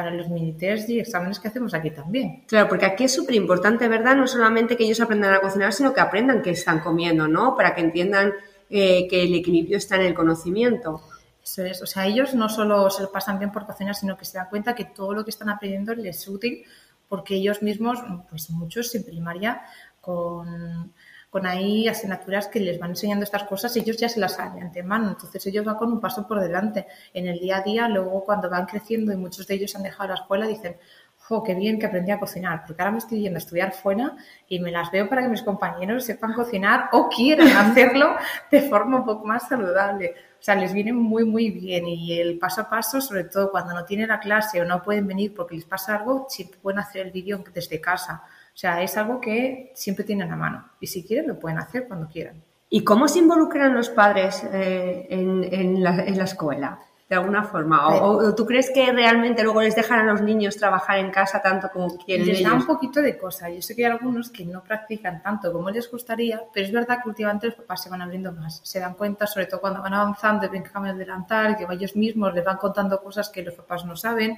para 0.00 0.14
los 0.14 0.30
mini 0.30 0.54
test 0.54 0.88
y 0.88 0.98
exámenes 0.98 1.38
que 1.38 1.48
hacemos 1.48 1.74
aquí 1.74 1.90
también. 1.90 2.44
Claro, 2.46 2.70
porque 2.70 2.86
aquí 2.86 3.04
es 3.04 3.12
súper 3.12 3.34
importante, 3.34 3.86
¿verdad? 3.86 4.16
No 4.16 4.26
solamente 4.26 4.74
que 4.74 4.84
ellos 4.84 4.98
aprendan 5.02 5.34
a 5.34 5.40
cocinar, 5.40 5.74
sino 5.74 5.92
que 5.92 6.00
aprendan 6.00 6.40
qué 6.40 6.52
están 6.52 6.80
comiendo, 6.80 7.28
¿no? 7.28 7.54
Para 7.54 7.74
que 7.74 7.82
entiendan 7.82 8.32
eh, 8.70 9.06
que 9.08 9.24
el 9.24 9.34
equilibrio 9.34 9.76
está 9.76 9.96
en 9.96 10.06
el 10.06 10.14
conocimiento. 10.14 11.02
Eso 11.44 11.64
es, 11.66 11.82
o 11.82 11.86
sea, 11.86 12.06
ellos 12.06 12.32
no 12.34 12.48
solo 12.48 12.88
se 12.88 13.02
lo 13.02 13.12
pasan 13.12 13.38
bien 13.38 13.52
por 13.52 13.66
cocinar, 13.66 13.94
sino 13.94 14.16
que 14.16 14.24
se 14.24 14.38
dan 14.38 14.48
cuenta 14.48 14.74
que 14.74 14.86
todo 14.86 15.12
lo 15.12 15.22
que 15.22 15.30
están 15.30 15.50
aprendiendo 15.50 15.94
les 15.94 16.16
es 16.16 16.28
útil 16.28 16.64
porque 17.06 17.34
ellos 17.34 17.60
mismos, 17.60 17.98
pues 18.30 18.48
muchos 18.48 18.94
en 18.94 19.04
primaria, 19.04 19.60
con 20.00 20.94
con 21.30 21.46
ahí 21.46 21.86
asignaturas 21.86 22.48
que 22.48 22.58
les 22.58 22.78
van 22.78 22.90
enseñando 22.90 23.24
estas 23.24 23.44
cosas, 23.44 23.74
ellos 23.76 23.96
ya 23.96 24.08
se 24.08 24.18
las 24.18 24.34
saben 24.34 24.56
de 24.56 24.66
antemano, 24.66 25.10
entonces 25.10 25.46
ellos 25.46 25.64
van 25.64 25.76
con 25.76 25.92
un 25.92 26.00
paso 26.00 26.26
por 26.26 26.40
delante. 26.40 26.86
En 27.14 27.28
el 27.28 27.38
día 27.38 27.58
a 27.58 27.62
día, 27.62 27.88
luego 27.88 28.24
cuando 28.24 28.50
van 28.50 28.66
creciendo 28.66 29.12
y 29.12 29.16
muchos 29.16 29.46
de 29.46 29.54
ellos 29.54 29.74
han 29.76 29.84
dejado 29.84 30.08
la 30.08 30.16
escuela, 30.16 30.46
dicen, 30.48 30.76
jo, 31.16 31.44
qué 31.44 31.54
bien 31.54 31.78
que 31.78 31.86
aprendí 31.86 32.10
a 32.10 32.18
cocinar, 32.18 32.64
porque 32.66 32.82
ahora 32.82 32.90
me 32.90 32.98
estoy 32.98 33.20
yendo 33.20 33.36
a 33.36 33.38
estudiar 33.38 33.72
fuera 33.72 34.16
y 34.48 34.58
me 34.58 34.72
las 34.72 34.90
veo 34.90 35.08
para 35.08 35.22
que 35.22 35.28
mis 35.28 35.42
compañeros 35.42 36.04
sepan 36.04 36.32
cocinar 36.32 36.88
o 36.92 37.08
quieran 37.08 37.48
hacerlo 37.56 38.16
de 38.50 38.62
forma 38.62 38.98
un 38.98 39.04
poco 39.04 39.24
más 39.24 39.46
saludable. 39.48 40.14
O 40.40 40.42
sea, 40.42 40.56
les 40.56 40.72
viene 40.72 40.92
muy, 40.92 41.24
muy 41.24 41.50
bien 41.50 41.86
y 41.86 42.18
el 42.18 42.38
paso 42.38 42.62
a 42.62 42.68
paso, 42.68 43.00
sobre 43.00 43.24
todo 43.24 43.52
cuando 43.52 43.74
no 43.74 43.84
tienen 43.84 44.08
la 44.08 44.18
clase 44.18 44.60
o 44.60 44.64
no 44.64 44.82
pueden 44.82 45.06
venir 45.06 45.32
porque 45.32 45.54
les 45.54 45.64
pasa 45.64 45.94
algo, 45.96 46.26
siempre 46.28 46.58
pueden 46.60 46.80
hacer 46.80 47.06
el 47.06 47.12
vídeo 47.12 47.44
desde 47.54 47.80
casa. 47.80 48.24
O 48.60 48.66
sea, 48.68 48.82
es 48.82 48.94
algo 48.98 49.22
que 49.22 49.72
siempre 49.74 50.04
tienen 50.04 50.30
a 50.30 50.36
mano 50.36 50.62
y 50.80 50.86
si 50.86 51.02
quieren 51.02 51.28
lo 51.28 51.38
pueden 51.38 51.56
hacer 51.56 51.88
cuando 51.88 52.06
quieran. 52.06 52.44
¿Y 52.68 52.84
cómo 52.84 53.08
se 53.08 53.20
involucran 53.20 53.74
los 53.74 53.88
padres 53.88 54.44
eh, 54.52 55.06
en, 55.08 55.82
la, 55.82 56.04
escuela? 56.22 56.78
de 57.08 57.16
alguna 57.16 57.42
forma? 57.42 57.88
¿O, 57.88 58.34
tú 58.34 58.44
crees 58.44 58.70
que 58.70 58.92
realmente 58.92 59.42
luego 59.44 59.62
les 59.62 59.74
dejan 59.74 60.00
a 60.00 60.12
los 60.12 60.20
niños 60.20 60.58
trabajar 60.58 60.98
en 60.98 61.10
casa 61.10 61.40
tanto 61.40 61.70
como 61.72 61.96
quieren? 61.96 62.26
Les 62.26 62.42
da 62.42 62.52
un 62.52 62.66
poquito 62.66 63.00
de 63.00 63.16
cosa. 63.16 63.48
Yo 63.48 63.62
sé 63.62 63.74
que 63.74 63.86
hay 63.86 63.92
algunos 63.92 64.28
que 64.28 64.44
no 64.44 64.62
practican 64.62 65.22
tanto 65.22 65.50
como 65.54 65.70
les 65.70 65.90
gustaría, 65.90 66.42
pero 66.52 66.66
es 66.66 66.72
verdad 66.72 66.98
que 67.02 67.08
últimamente 67.08 67.46
los 67.46 67.56
papás 67.56 67.82
se 67.82 67.88
van 67.88 68.02
abriendo 68.02 68.30
más. 68.30 68.60
Se 68.62 68.78
dan 68.78 68.92
cuenta, 68.92 69.26
sobre 69.26 69.46
todo 69.46 69.62
cuando 69.62 69.80
van 69.80 69.94
avanzando 69.94 70.44
y 70.44 70.50
ven 70.50 70.64
que 70.64 70.70
cambian 70.70 70.98
delantal, 70.98 71.56
que 71.56 71.66
ellos 71.68 71.96
mismos 71.96 72.34
les 72.34 72.44
van 72.44 72.58
contando 72.58 73.00
cosas 73.02 73.30
que 73.30 73.42
los 73.42 73.54
papás 73.54 73.86
no 73.86 73.96
saben, 73.96 74.36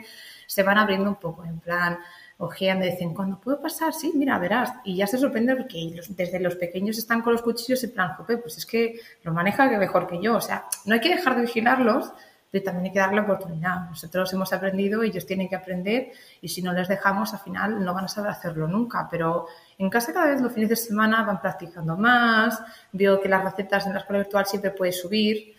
se 0.52 0.62
van 0.62 0.76
abriendo 0.76 1.08
un 1.08 1.16
poco. 1.16 1.44
En 1.44 1.60
plan, 1.60 1.98
ojean 2.36 2.78
de 2.78 2.90
vez 2.90 3.00
en 3.00 3.14
cuando, 3.14 3.40
¿puedo 3.40 3.58
pasar? 3.58 3.94
Sí, 3.94 4.12
mira, 4.14 4.38
verás. 4.38 4.70
Y 4.84 4.96
ya 4.96 5.06
se 5.06 5.16
sorprende 5.16 5.56
porque 5.56 5.98
desde 6.10 6.40
los 6.40 6.56
pequeños 6.56 6.98
están 6.98 7.22
con 7.22 7.32
los 7.32 7.40
cuchillos 7.40 7.82
en 7.84 7.92
plan, 7.92 8.12
jope, 8.16 8.36
pues 8.36 8.58
es 8.58 8.66
que 8.66 9.00
lo 9.22 9.32
maneja 9.32 9.66
mejor 9.78 10.06
que 10.06 10.20
yo. 10.20 10.36
O 10.36 10.42
sea, 10.42 10.66
no 10.84 10.92
hay 10.92 11.00
que 11.00 11.08
dejar 11.08 11.36
de 11.36 11.40
vigilarlos, 11.42 12.12
pero 12.50 12.64
también 12.64 12.84
hay 12.84 12.92
que 12.92 12.98
darle 12.98 13.22
oportunidad. 13.22 13.88
Nosotros 13.88 14.30
hemos 14.34 14.52
aprendido, 14.52 15.02
ellos 15.02 15.24
tienen 15.24 15.48
que 15.48 15.56
aprender 15.56 16.12
y 16.42 16.48
si 16.50 16.60
no 16.60 16.74
les 16.74 16.86
dejamos, 16.86 17.32
al 17.32 17.40
final 17.40 17.82
no 17.82 17.94
van 17.94 18.04
a 18.04 18.08
saber 18.08 18.30
hacerlo 18.30 18.68
nunca. 18.68 19.08
Pero 19.10 19.46
en 19.78 19.88
casa 19.88 20.12
cada 20.12 20.26
vez 20.26 20.42
los 20.42 20.52
fines 20.52 20.68
de 20.68 20.76
semana 20.76 21.22
van 21.22 21.40
practicando 21.40 21.96
más. 21.96 22.60
Veo 22.92 23.22
que 23.22 23.28
las 23.30 23.42
recetas 23.42 23.86
en 23.86 23.94
la 23.94 24.00
escuela 24.00 24.18
virtual 24.22 24.44
siempre 24.44 24.70
puedes 24.72 25.00
subir 25.00 25.54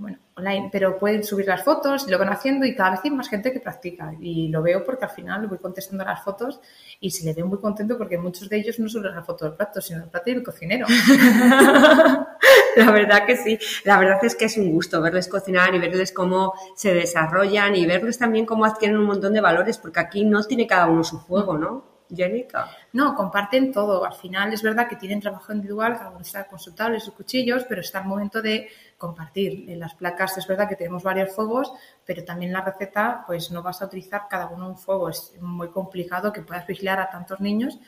bueno, 0.00 0.16
online, 0.34 0.70
pero 0.72 0.98
pueden 0.98 1.22
subir 1.22 1.46
las 1.46 1.62
fotos 1.62 2.06
y 2.08 2.10
lo 2.10 2.18
van 2.18 2.30
haciendo 2.30 2.64
y 2.64 2.74
cada 2.74 2.92
vez 2.92 3.00
hay 3.04 3.10
más 3.10 3.28
gente 3.28 3.52
que 3.52 3.60
practica. 3.60 4.14
Y 4.18 4.48
lo 4.48 4.62
veo 4.62 4.82
porque 4.82 5.04
al 5.04 5.10
final 5.10 5.46
voy 5.46 5.58
contestando 5.58 6.06
las 6.06 6.24
fotos 6.24 6.58
y 7.00 7.10
se 7.10 7.26
le 7.26 7.34
ve 7.34 7.44
muy 7.44 7.58
contento 7.58 7.98
porque 7.98 8.16
muchos 8.16 8.48
de 8.48 8.56
ellos 8.56 8.78
no 8.78 8.88
solo 8.88 9.12
la 9.12 9.22
foto 9.22 9.44
del 9.44 9.54
plato, 9.54 9.82
sino 9.82 10.02
el 10.02 10.08
plato 10.08 10.30
y 10.30 10.42
cocinero. 10.42 10.86
la 12.76 12.90
verdad 12.90 13.26
que 13.26 13.36
sí. 13.36 13.58
La 13.84 13.98
verdad 13.98 14.24
es 14.24 14.34
que 14.34 14.46
es 14.46 14.56
un 14.56 14.72
gusto 14.72 15.02
verles 15.02 15.28
cocinar 15.28 15.74
y 15.74 15.78
verles 15.78 16.12
cómo 16.12 16.54
se 16.74 16.94
desarrollan 16.94 17.76
y 17.76 17.84
verles 17.84 18.16
también 18.16 18.46
cómo 18.46 18.64
adquieren 18.64 18.96
un 18.96 19.04
montón 19.04 19.34
de 19.34 19.42
valores 19.42 19.76
porque 19.76 20.00
aquí 20.00 20.24
no 20.24 20.42
tiene 20.44 20.66
cada 20.66 20.86
uno 20.86 21.04
su 21.04 21.18
juego, 21.18 21.58
¿no? 21.58 21.99
Jenica? 22.14 22.70
No, 22.92 23.14
comparten 23.14 23.72
todo. 23.72 24.04
Al 24.04 24.14
final 24.14 24.52
es 24.52 24.62
verdad 24.62 24.88
que 24.88 24.96
tienen 24.96 25.20
trabajo 25.20 25.52
individual, 25.52 25.96
cada 25.96 26.10
uno 26.10 26.20
está 26.20 26.46
con 26.46 26.58
su 26.58 26.74
tablet, 26.74 27.00
sus 27.00 27.14
cuchillos, 27.14 27.64
pero 27.68 27.80
está 27.80 28.00
el 28.00 28.06
momento 28.06 28.42
de 28.42 28.68
compartir. 28.98 29.70
En 29.70 29.80
las 29.80 29.94
placas 29.94 30.36
es 30.38 30.46
verdad 30.46 30.68
que 30.68 30.76
tenemos 30.76 31.02
varios 31.02 31.34
fuegos, 31.34 31.72
pero 32.04 32.24
también 32.24 32.52
la 32.52 32.60
receta 32.60 33.24
pues 33.26 33.50
no 33.50 33.62
vas 33.62 33.80
a 33.82 33.86
utilizar 33.86 34.22
cada 34.28 34.48
uno 34.48 34.68
un 34.68 34.76
fuego. 34.76 35.08
Es 35.08 35.32
muy 35.40 35.68
complicado 35.70 36.32
que 36.32 36.42
puedas 36.42 36.66
vigilar 36.66 37.00
a 37.00 37.08
tantos 37.08 37.40
niños 37.40 37.78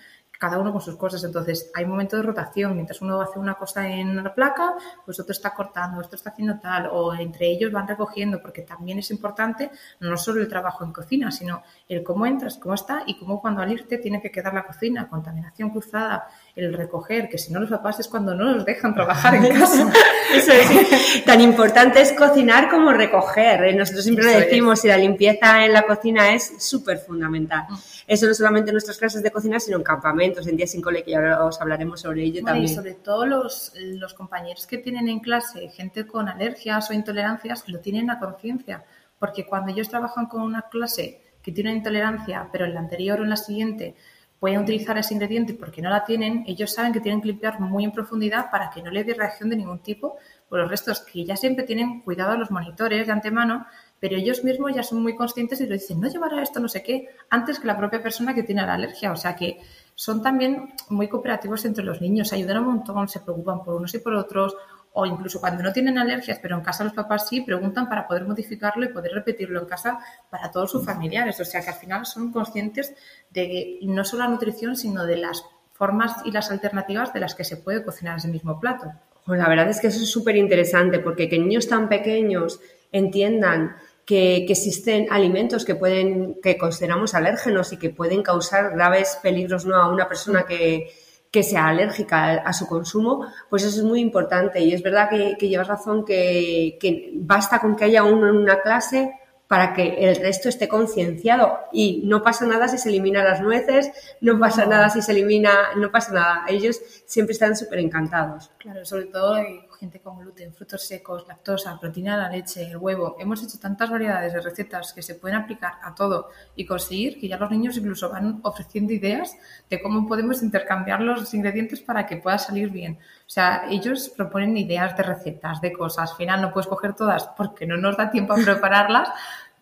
cada 0.43 0.59
uno 0.59 0.73
con 0.73 0.81
sus 0.81 0.97
cosas. 0.97 1.23
Entonces, 1.23 1.71
hay 1.73 1.87
momento 1.87 2.17
de 2.17 2.25
rotación. 2.25 2.75
Mientras 2.75 3.01
uno 3.01 3.21
hace 3.21 3.39
una 3.39 3.55
cosa 3.55 3.89
en 3.89 4.25
la 4.25 4.35
placa, 4.35 4.75
pues 5.05 5.21
otro 5.21 5.31
está 5.31 5.55
cortando, 5.55 6.01
otro 6.01 6.17
está 6.17 6.31
haciendo 6.31 6.59
tal, 6.59 6.89
o 6.91 7.15
entre 7.15 7.47
ellos 7.47 7.71
van 7.71 7.87
recogiendo, 7.87 8.43
porque 8.43 8.63
también 8.63 8.99
es 8.99 9.13
importante 9.13 9.71
no 10.01 10.17
solo 10.17 10.41
el 10.41 10.49
trabajo 10.49 10.85
en 10.85 10.93
cocina, 10.93 11.31
sino 11.31 11.63
el 11.89 12.03
cómo 12.03 12.27
entras, 12.27 12.59
cómo 12.59 12.75
está 12.75 13.05
y 13.07 13.17
cómo 13.21 13.41
cuando 13.41 13.63
al 13.63 13.71
irte 13.71 13.99
tiene 13.99 14.21
que 14.21 14.33
quedar 14.33 14.53
la 14.53 14.65
cocina, 14.65 15.09
contaminación 15.09 15.71
cruzada, 15.71 16.27
el 16.55 16.75
recoger, 16.75 17.31
que 17.31 17.39
si 17.39 17.51
no 17.51 17.61
los 17.61 17.71
papás 17.71 17.99
es 18.01 18.09
cuando 18.09 18.35
no 18.35 18.45
los 18.45 18.65
dejan 18.65 18.93
trabajar 18.95 19.35
en 19.35 19.49
casa. 19.59 19.91
Eso 20.35 20.53
es. 20.53 21.25
Tan 21.25 21.41
importante 21.41 22.03
es 22.03 22.13
cocinar 22.13 22.69
como 22.69 22.93
recoger. 22.93 23.65
¿eh? 23.65 23.75
Nosotros 23.75 24.05
siempre 24.05 24.25
lo 24.25 24.33
decimos, 24.33 24.85
y 24.85 24.89
la 24.89 24.99
limpieza 24.99 25.65
en 25.65 25.73
la 25.73 25.83
cocina 25.83 26.35
es 26.35 26.53
súper 26.59 26.99
fundamental. 26.99 27.65
Mm. 27.71 27.77
Eso 28.07 28.27
no 28.27 28.35
solamente 28.35 28.71
en 28.71 28.75
nuestras 28.75 28.99
clases 28.99 29.23
de 29.23 29.31
cocina, 29.31 29.59
sino 29.61 29.79
en 29.79 29.83
campamentos, 29.83 30.47
en 30.47 30.57
días 30.57 30.71
sin 30.71 30.83
cole, 30.83 31.03
que 31.03 31.13
ya 31.13 31.43
os 31.43 31.59
hablaremos 31.61 32.01
sobre 32.01 32.25
ello 32.25 32.45
también. 32.45 32.67
Y 32.67 32.75
sobre 32.75 32.95
todo 32.95 33.25
los, 33.25 33.73
los 33.77 34.13
compañeros 34.13 34.67
que 34.67 34.77
tienen 34.77 35.09
en 35.09 35.21
clase 35.21 35.69
gente 35.71 36.07
con 36.07 36.29
alergias 36.29 36.91
o 36.91 36.93
intolerancias, 36.93 37.67
lo 37.69 37.81
tienen 37.81 38.11
a 38.11 38.19
conciencia. 38.19 38.85
Porque 39.19 39.47
cuando 39.47 39.73
ellos 39.73 39.89
trabajan 39.89 40.27
con 40.27 40.43
una 40.43 40.63
clase 40.63 41.23
que 41.43 41.53
tiene 41.53 41.73
intolerancia, 41.73 42.49
pero 42.53 42.67
en 42.67 42.75
la 42.75 42.81
anterior 42.81 43.21
o 43.21 43.25
en 43.25 43.31
la 43.31 43.37
siguiente 43.37 43.95
pueden 44.43 44.61
utilizar 44.61 44.99
ese 44.99 45.15
ingrediente 45.15 45.55
porque 45.55 45.81
no 45.81 45.89
la 45.89 46.05
tienen, 46.05 46.43
ellos 46.49 46.73
saben 46.75 46.93
que 46.93 46.99
tienen 46.99 47.21
que 47.21 47.29
limpiar 47.29 47.61
muy 47.61 47.85
en 47.85 47.93
profundidad 47.93 48.51
para 48.51 48.71
que 48.71 48.83
no 48.83 48.91
le 48.91 49.05
dé 49.05 49.15
reacción 49.15 49.49
de 49.49 49.55
ningún 49.55 49.79
tipo 49.79 50.17
por 50.49 50.59
los 50.59 50.69
restos, 50.69 50.99
que 50.99 51.25
ya 51.25 51.37
siempre 51.37 51.63
tienen 51.63 52.01
cuidado 52.01 52.33
a 52.33 52.37
los 52.37 52.51
monitores 52.51 53.07
de 53.07 53.13
antemano, 53.13 53.67
pero 54.01 54.17
ellos 54.17 54.43
mismos 54.43 54.75
ya 54.75 54.83
son 54.83 55.01
muy 55.01 55.15
conscientes 55.15 55.61
y 55.61 55.67
lo 55.69 55.75
dicen, 55.75 56.01
no 56.01 56.09
llevará 56.09 56.43
esto 56.43 56.59
no 56.59 56.69
sé 56.69 56.83
qué, 56.83 57.11
antes 57.31 57.61
que 57.61 57.69
la 57.69 57.79
propia 57.79 58.03
persona 58.03 58.35
que 58.35 58.43
tiene 58.43 58.67
la 58.67 58.75
alergia. 58.75 59.13
O 59.13 59.17
sea 59.17 59.37
que 59.37 59.61
son 59.95 60.21
también 60.25 60.75
muy 60.89 61.07
cooperativos 61.09 61.65
entre 61.65 61.85
los 61.85 62.01
niños, 62.01 62.33
ayudan 62.33 62.59
un 62.59 62.79
montón, 62.79 63.07
se 63.07 63.21
preocupan 63.21 63.63
por 63.63 63.77
unos 63.77 63.95
y 63.95 64.01
por 64.01 64.15
otros, 64.15 64.57
o 64.95 65.07
incluso 65.07 65.41
cuando 65.41 65.63
no 65.63 65.73
tienen 65.73 65.99
alergias, 65.99 66.39
pero 66.41 66.57
en 66.57 66.63
casa 66.63 66.85
los 66.85 66.93
papás 66.93 67.29
sí, 67.29 67.41
preguntan 67.41 67.89
para 67.89 68.07
poder 68.07 68.27
modificarlo 68.27 68.85
y 68.85 68.89
poder 68.89 69.13
repetirlo 69.13 69.61
en 69.61 69.67
casa 69.67 69.99
para 70.29 70.51
todos 70.51 70.71
sus 70.71 70.85
familiares. 70.85 71.41
O 71.41 71.45
sea 71.45 71.63
que 71.63 71.71
al 71.71 71.77
final 71.77 72.05
son 72.05 72.31
conscientes 72.31 72.95
de 73.33 73.79
no 73.83 74.05
solo 74.05 74.25
la 74.25 74.31
nutrición, 74.31 74.77
sino 74.77 75.07
de 75.07 75.17
las 75.17 75.45
formas 75.73 76.17
y 76.25 76.31
las 76.31 76.51
alternativas 76.51 77.12
de 77.12 77.21
las 77.21 77.35
que 77.35 77.45
se 77.45 77.57
puede 77.57 77.85
cocinar 77.85 78.19
ese 78.19 78.29
mismo 78.29 78.61
plato. 78.61 78.93
Pues 79.25 79.39
la 79.39 79.49
verdad 79.49 79.69
es 79.69 79.81
que 79.81 79.89
eso 79.89 80.03
es 80.03 80.11
súper 80.11 80.37
interesante 80.37 80.99
porque 80.99 81.29
que 81.29 81.39
niños 81.39 81.69
tan 81.69 81.89
pequeños 81.89 82.61
entiendan 82.91 83.77
que, 84.05 84.45
existen 84.49 85.07
alimentos 85.11 85.65
que 85.65 85.75
pueden 85.75 86.41
que 86.43 86.59
consideramos 86.59 87.15
alérgenos 87.15 87.73
y 87.73 87.79
que 87.79 87.91
pueden 87.91 88.23
causar 88.23 88.73
graves 88.73 89.19
peligros 89.23 89.65
¿no? 89.65 89.77
a 89.77 89.89
una 89.89 90.09
persona 90.09 90.45
que, 90.45 90.91
que 91.33 91.43
sea 91.43 91.69
alérgica 91.69 92.35
a, 92.35 92.53
su 92.53 92.67
consumo, 92.67 93.27
pues 93.49 93.65
eso 93.65 93.79
es 93.79 93.85
muy 93.85 94.01
importante. 94.01 94.61
Y 94.61 94.75
es 94.75 94.83
verdad 94.83 95.09
que, 95.09 95.49
llevas 95.49 95.67
razón 95.67 96.05
que, 96.05 97.11
basta 97.15 97.59
con 97.59 97.75
que 97.75 97.87
haya 97.87 98.05
uno 98.05 98.29
en 98.29 98.37
una 98.37 98.61
clase 98.61 99.11
para 99.53 99.75
que 99.75 100.09
el 100.09 100.17
resto 100.17 100.49
esté 100.49 100.67
concienciado. 100.67 101.59
Y 101.73 102.01
no 102.07 102.23
pasa 102.23 102.47
nada 102.47 102.69
si 102.69 102.79
se 102.79 102.89
eliminan 102.89 103.23
las 103.23 103.43
nueces, 103.43 103.93
no 104.23 104.39
pasa 104.39 104.65
nada 104.65 104.89
si 104.89 105.03
se 105.03 105.13
elimina, 105.13 105.75
no 105.77 105.93
pasa 105.93 106.11
nada. 106.11 106.45
Ellos 106.49 106.81
siempre 107.05 107.35
están 107.35 107.55
súper 107.55 107.81
encantados. 107.81 108.51
Claro, 108.57 108.83
sobre 108.87 109.05
todo 109.05 109.37
gente 109.83 109.99
con 109.99 110.21
gluten, 110.21 110.55
frutos 110.55 110.87
secos, 110.87 111.27
lactosa, 111.27 111.77
proteína 111.81 112.15
de 112.15 112.23
la 112.23 112.29
leche, 112.29 112.71
el 112.71 112.77
huevo. 112.77 113.17
Hemos 113.19 113.43
hecho 113.43 113.59
tantas 113.59 113.91
variedades 113.91 114.33
de 114.33 114.41
recetas 114.41 114.93
que 114.93 115.03
se 115.03 115.17
pueden 115.17 115.37
aplicar 115.37 115.73
a 115.83 115.93
todo 115.93 116.29
y 116.55 116.65
conseguir 116.65 117.19
que 117.19 117.27
ya 117.27 117.37
los 117.37 117.51
niños 117.51 117.77
incluso 117.77 118.09
van 118.09 118.39
ofreciendo 118.45 118.93
ideas 118.93 119.37
de 119.69 119.83
cómo 119.83 120.07
podemos 120.07 120.41
intercambiar 120.41 121.01
los 121.01 121.35
ingredientes 121.35 121.81
para 121.81 122.07
que 122.07 122.17
pueda 122.17 122.39
salir 122.39 122.71
bien. 122.71 123.01
O 123.27 123.31
sea, 123.35 123.65
ellos 123.69 124.13
proponen 124.17 124.57
ideas 124.57 124.97
de 124.97 125.03
recetas, 125.03 125.61
de 125.61 125.73
cosas. 125.73 126.13
Al 126.13 126.17
final 126.17 126.43
no 126.43 126.53
puedes 126.53 126.69
coger 126.69 126.95
todas 126.95 127.27
porque 127.37 127.67
no 127.67 127.77
nos 127.77 127.97
da 127.97 128.09
tiempo 128.09 128.35
a 128.35 128.37
prepararlas, 128.45 129.09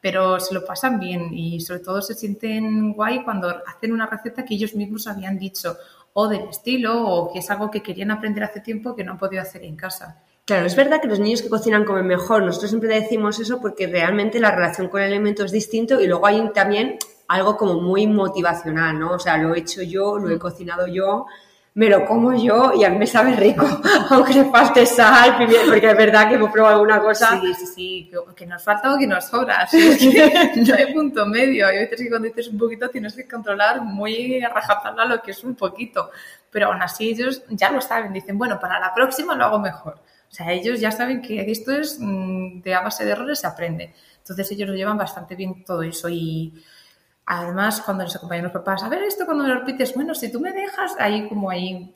pero 0.00 0.40
se 0.40 0.54
lo 0.54 0.64
pasan 0.64 0.98
bien 0.98 1.32
y 1.32 1.60
sobre 1.60 1.80
todo 1.80 2.00
se 2.02 2.14
sienten 2.14 2.92
guay 2.92 3.22
cuando 3.22 3.48
hacen 3.66 3.92
una 3.92 4.06
receta 4.06 4.44
que 4.44 4.54
ellos 4.54 4.74
mismos 4.74 5.06
habían 5.06 5.38
dicho 5.38 5.76
o 6.12 6.28
del 6.28 6.48
estilo 6.48 7.06
o 7.06 7.32
que 7.32 7.40
es 7.40 7.50
algo 7.50 7.70
que 7.70 7.82
querían 7.82 8.10
aprender 8.10 8.44
hace 8.44 8.60
tiempo 8.60 8.96
que 8.96 9.04
no 9.04 9.12
han 9.12 9.18
podido 9.18 9.42
hacer 9.42 9.64
en 9.64 9.76
casa. 9.76 10.22
Claro, 10.44 10.66
es 10.66 10.74
verdad 10.74 11.00
que 11.00 11.06
los 11.06 11.20
niños 11.20 11.42
que 11.42 11.48
cocinan 11.48 11.84
comen 11.84 12.06
mejor. 12.06 12.42
Nosotros 12.42 12.70
siempre 12.70 12.92
decimos 12.92 13.38
eso 13.38 13.60
porque 13.60 13.86
realmente 13.86 14.40
la 14.40 14.50
relación 14.50 14.88
con 14.88 15.00
el 15.00 15.12
alimento 15.12 15.44
es 15.44 15.52
distinto 15.52 16.00
y 16.00 16.08
luego 16.08 16.26
hay 16.26 16.50
también 16.52 16.98
algo 17.28 17.56
como 17.56 17.80
muy 17.80 18.08
motivacional, 18.08 18.98
¿no? 18.98 19.12
O 19.12 19.18
sea, 19.20 19.38
lo 19.38 19.54
he 19.54 19.60
hecho 19.60 19.82
yo, 19.82 20.18
lo 20.18 20.28
he 20.30 20.36
mm. 20.36 20.40
cocinado 20.40 20.88
yo, 20.88 21.26
me 21.74 21.88
lo 21.88 22.04
como 22.04 22.34
yo 22.34 22.72
y 22.74 22.84
a 22.84 22.90
mí 22.90 22.98
me 22.98 23.06
sabe 23.06 23.36
rico, 23.36 23.64
aunque 24.10 24.34
le 24.34 24.44
falte 24.46 24.84
sal, 24.84 25.36
porque 25.36 25.90
es 25.90 25.96
verdad 25.96 26.28
que 26.28 26.34
hemos 26.34 26.50
probado 26.50 26.74
alguna 26.76 27.00
cosa. 27.00 27.40
Sí, 27.40 27.54
sí, 27.54 27.66
sí, 27.66 28.10
que, 28.34 28.46
nos 28.46 28.62
falta 28.62 28.92
o 28.92 28.98
que 28.98 29.06
nos 29.06 29.24
sobra. 29.26 29.68
no 29.72 30.74
hay 30.74 30.92
punto 30.92 31.26
medio. 31.26 31.66
Hay 31.66 31.78
veces 31.78 32.02
que 32.02 32.08
cuando 32.08 32.28
dices 32.28 32.48
un 32.48 32.58
poquito 32.58 32.88
tienes 32.88 33.14
que 33.14 33.26
controlar 33.26 33.82
muy 33.82 34.42
a 34.42 35.04
lo 35.04 35.22
que 35.22 35.30
es 35.30 35.44
un 35.44 35.54
poquito. 35.54 36.10
Pero 36.50 36.66
aún 36.66 36.82
así 36.82 37.10
ellos 37.10 37.44
ya 37.48 37.70
lo 37.70 37.80
saben, 37.80 38.12
dicen, 38.12 38.36
bueno, 38.36 38.58
para 38.58 38.80
la 38.80 38.92
próxima 38.92 39.36
lo 39.36 39.44
hago 39.44 39.58
mejor. 39.60 39.94
O 39.94 40.32
sea, 40.32 40.52
ellos 40.52 40.80
ya 40.80 40.90
saben 40.90 41.22
que 41.22 41.50
esto 41.50 41.72
es 41.72 41.98
mm, 42.00 42.62
de 42.62 42.74
a 42.74 42.80
base 42.80 43.04
de 43.04 43.12
errores 43.12 43.38
se 43.38 43.46
aprende. 43.46 43.94
Entonces 44.18 44.50
ellos 44.52 44.68
lo 44.68 44.74
llevan 44.74 44.98
bastante 44.98 45.36
bien 45.36 45.64
todo 45.64 45.82
eso 45.82 46.08
y 46.08 46.52
Además, 47.32 47.80
cuando 47.82 48.02
nos 48.02 48.16
acompañan 48.16 48.46
los 48.46 48.52
papás, 48.52 48.82
a 48.82 48.88
ver 48.88 49.04
esto 49.04 49.24
cuando 49.24 49.44
me 49.44 49.50
lo 49.50 49.60
repites, 49.60 49.94
bueno, 49.94 50.16
si 50.16 50.32
tú 50.32 50.40
me 50.40 50.50
dejas, 50.50 50.96
ahí 50.98 51.28
como 51.28 51.48
hay 51.48 51.94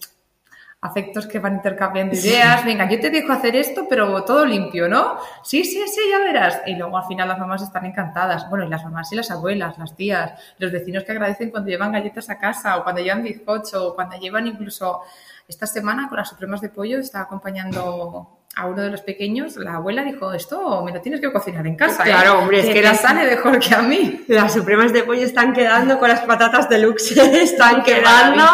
afectos 0.81 1.27
que 1.27 1.41
van 1.41 1.57
intercambiando 1.57 2.15
ideas, 2.15 2.65
venga, 2.65 2.89
yo 2.89 3.01
te 3.01 3.11
dejo 3.11 3.33
hacer 3.33 3.57
esto, 3.57 3.87
pero 3.91 4.23
todo 4.23 4.47
limpio, 4.47 4.89
¿no? 4.89 5.19
Sí, 5.43 5.65
sí, 5.65 5.83
sí, 5.89 6.01
ya 6.09 6.19
verás. 6.21 6.61
Y 6.67 6.77
luego 6.77 6.97
al 6.97 7.07
final 7.07 7.27
las 7.27 7.41
mamás 7.41 7.63
están 7.63 7.85
encantadas. 7.85 8.49
Bueno, 8.49 8.65
y 8.65 8.69
las 8.69 8.85
mamás 8.85 9.11
y 9.13 9.17
las 9.17 9.29
abuelas, 9.33 9.77
las 9.77 9.97
tías, 9.97 10.41
los 10.59 10.71
vecinos 10.71 11.03
que 11.03 11.11
agradecen 11.11 11.51
cuando 11.51 11.69
llevan 11.69 11.91
galletas 11.91 12.31
a 12.31 12.39
casa 12.39 12.77
o 12.77 12.85
cuando 12.85 13.03
llevan 13.03 13.25
bizcocho 13.25 13.89
o 13.89 13.95
cuando 13.97 14.17
llevan 14.17 14.47
incluso 14.47 15.01
esta 15.49 15.67
semana 15.67 16.09
con 16.09 16.19
las 16.19 16.29
supremas 16.29 16.61
de 16.61 16.69
pollo, 16.69 17.01
está 17.01 17.23
acompañando 17.23 18.39
a 18.57 18.67
uno 18.67 18.83
de 18.83 18.91
los 18.91 19.01
pequeños, 19.01 19.57
la 19.57 19.75
abuela 19.75 20.05
dijo, 20.05 20.33
esto 20.33 20.83
me 20.85 20.93
lo 20.93 21.01
tienes 21.01 21.21
que 21.21 21.33
cocinar 21.33 21.67
en 21.67 21.75
casa. 21.75 22.05
¿eh? 22.05 22.07
Claro, 22.07 22.39
hombre, 22.39 22.61
es 22.61 22.73
que, 22.73 22.83
las 22.83 23.01
sale 23.01 23.25
mejor 23.25 23.59
que 23.59 23.75
a 23.75 23.83
mí. 23.83 24.25
Las 24.29 24.53
supremas 24.53 24.93
de 24.93 25.03
pollo 25.03 25.23
están 25.23 25.53
quedando 25.53 25.99
con 25.99 26.09
las 26.09 26.21
patatas 26.21 26.69
deluxe, 26.69 27.17
están 27.43 27.83
quedando 27.83 28.45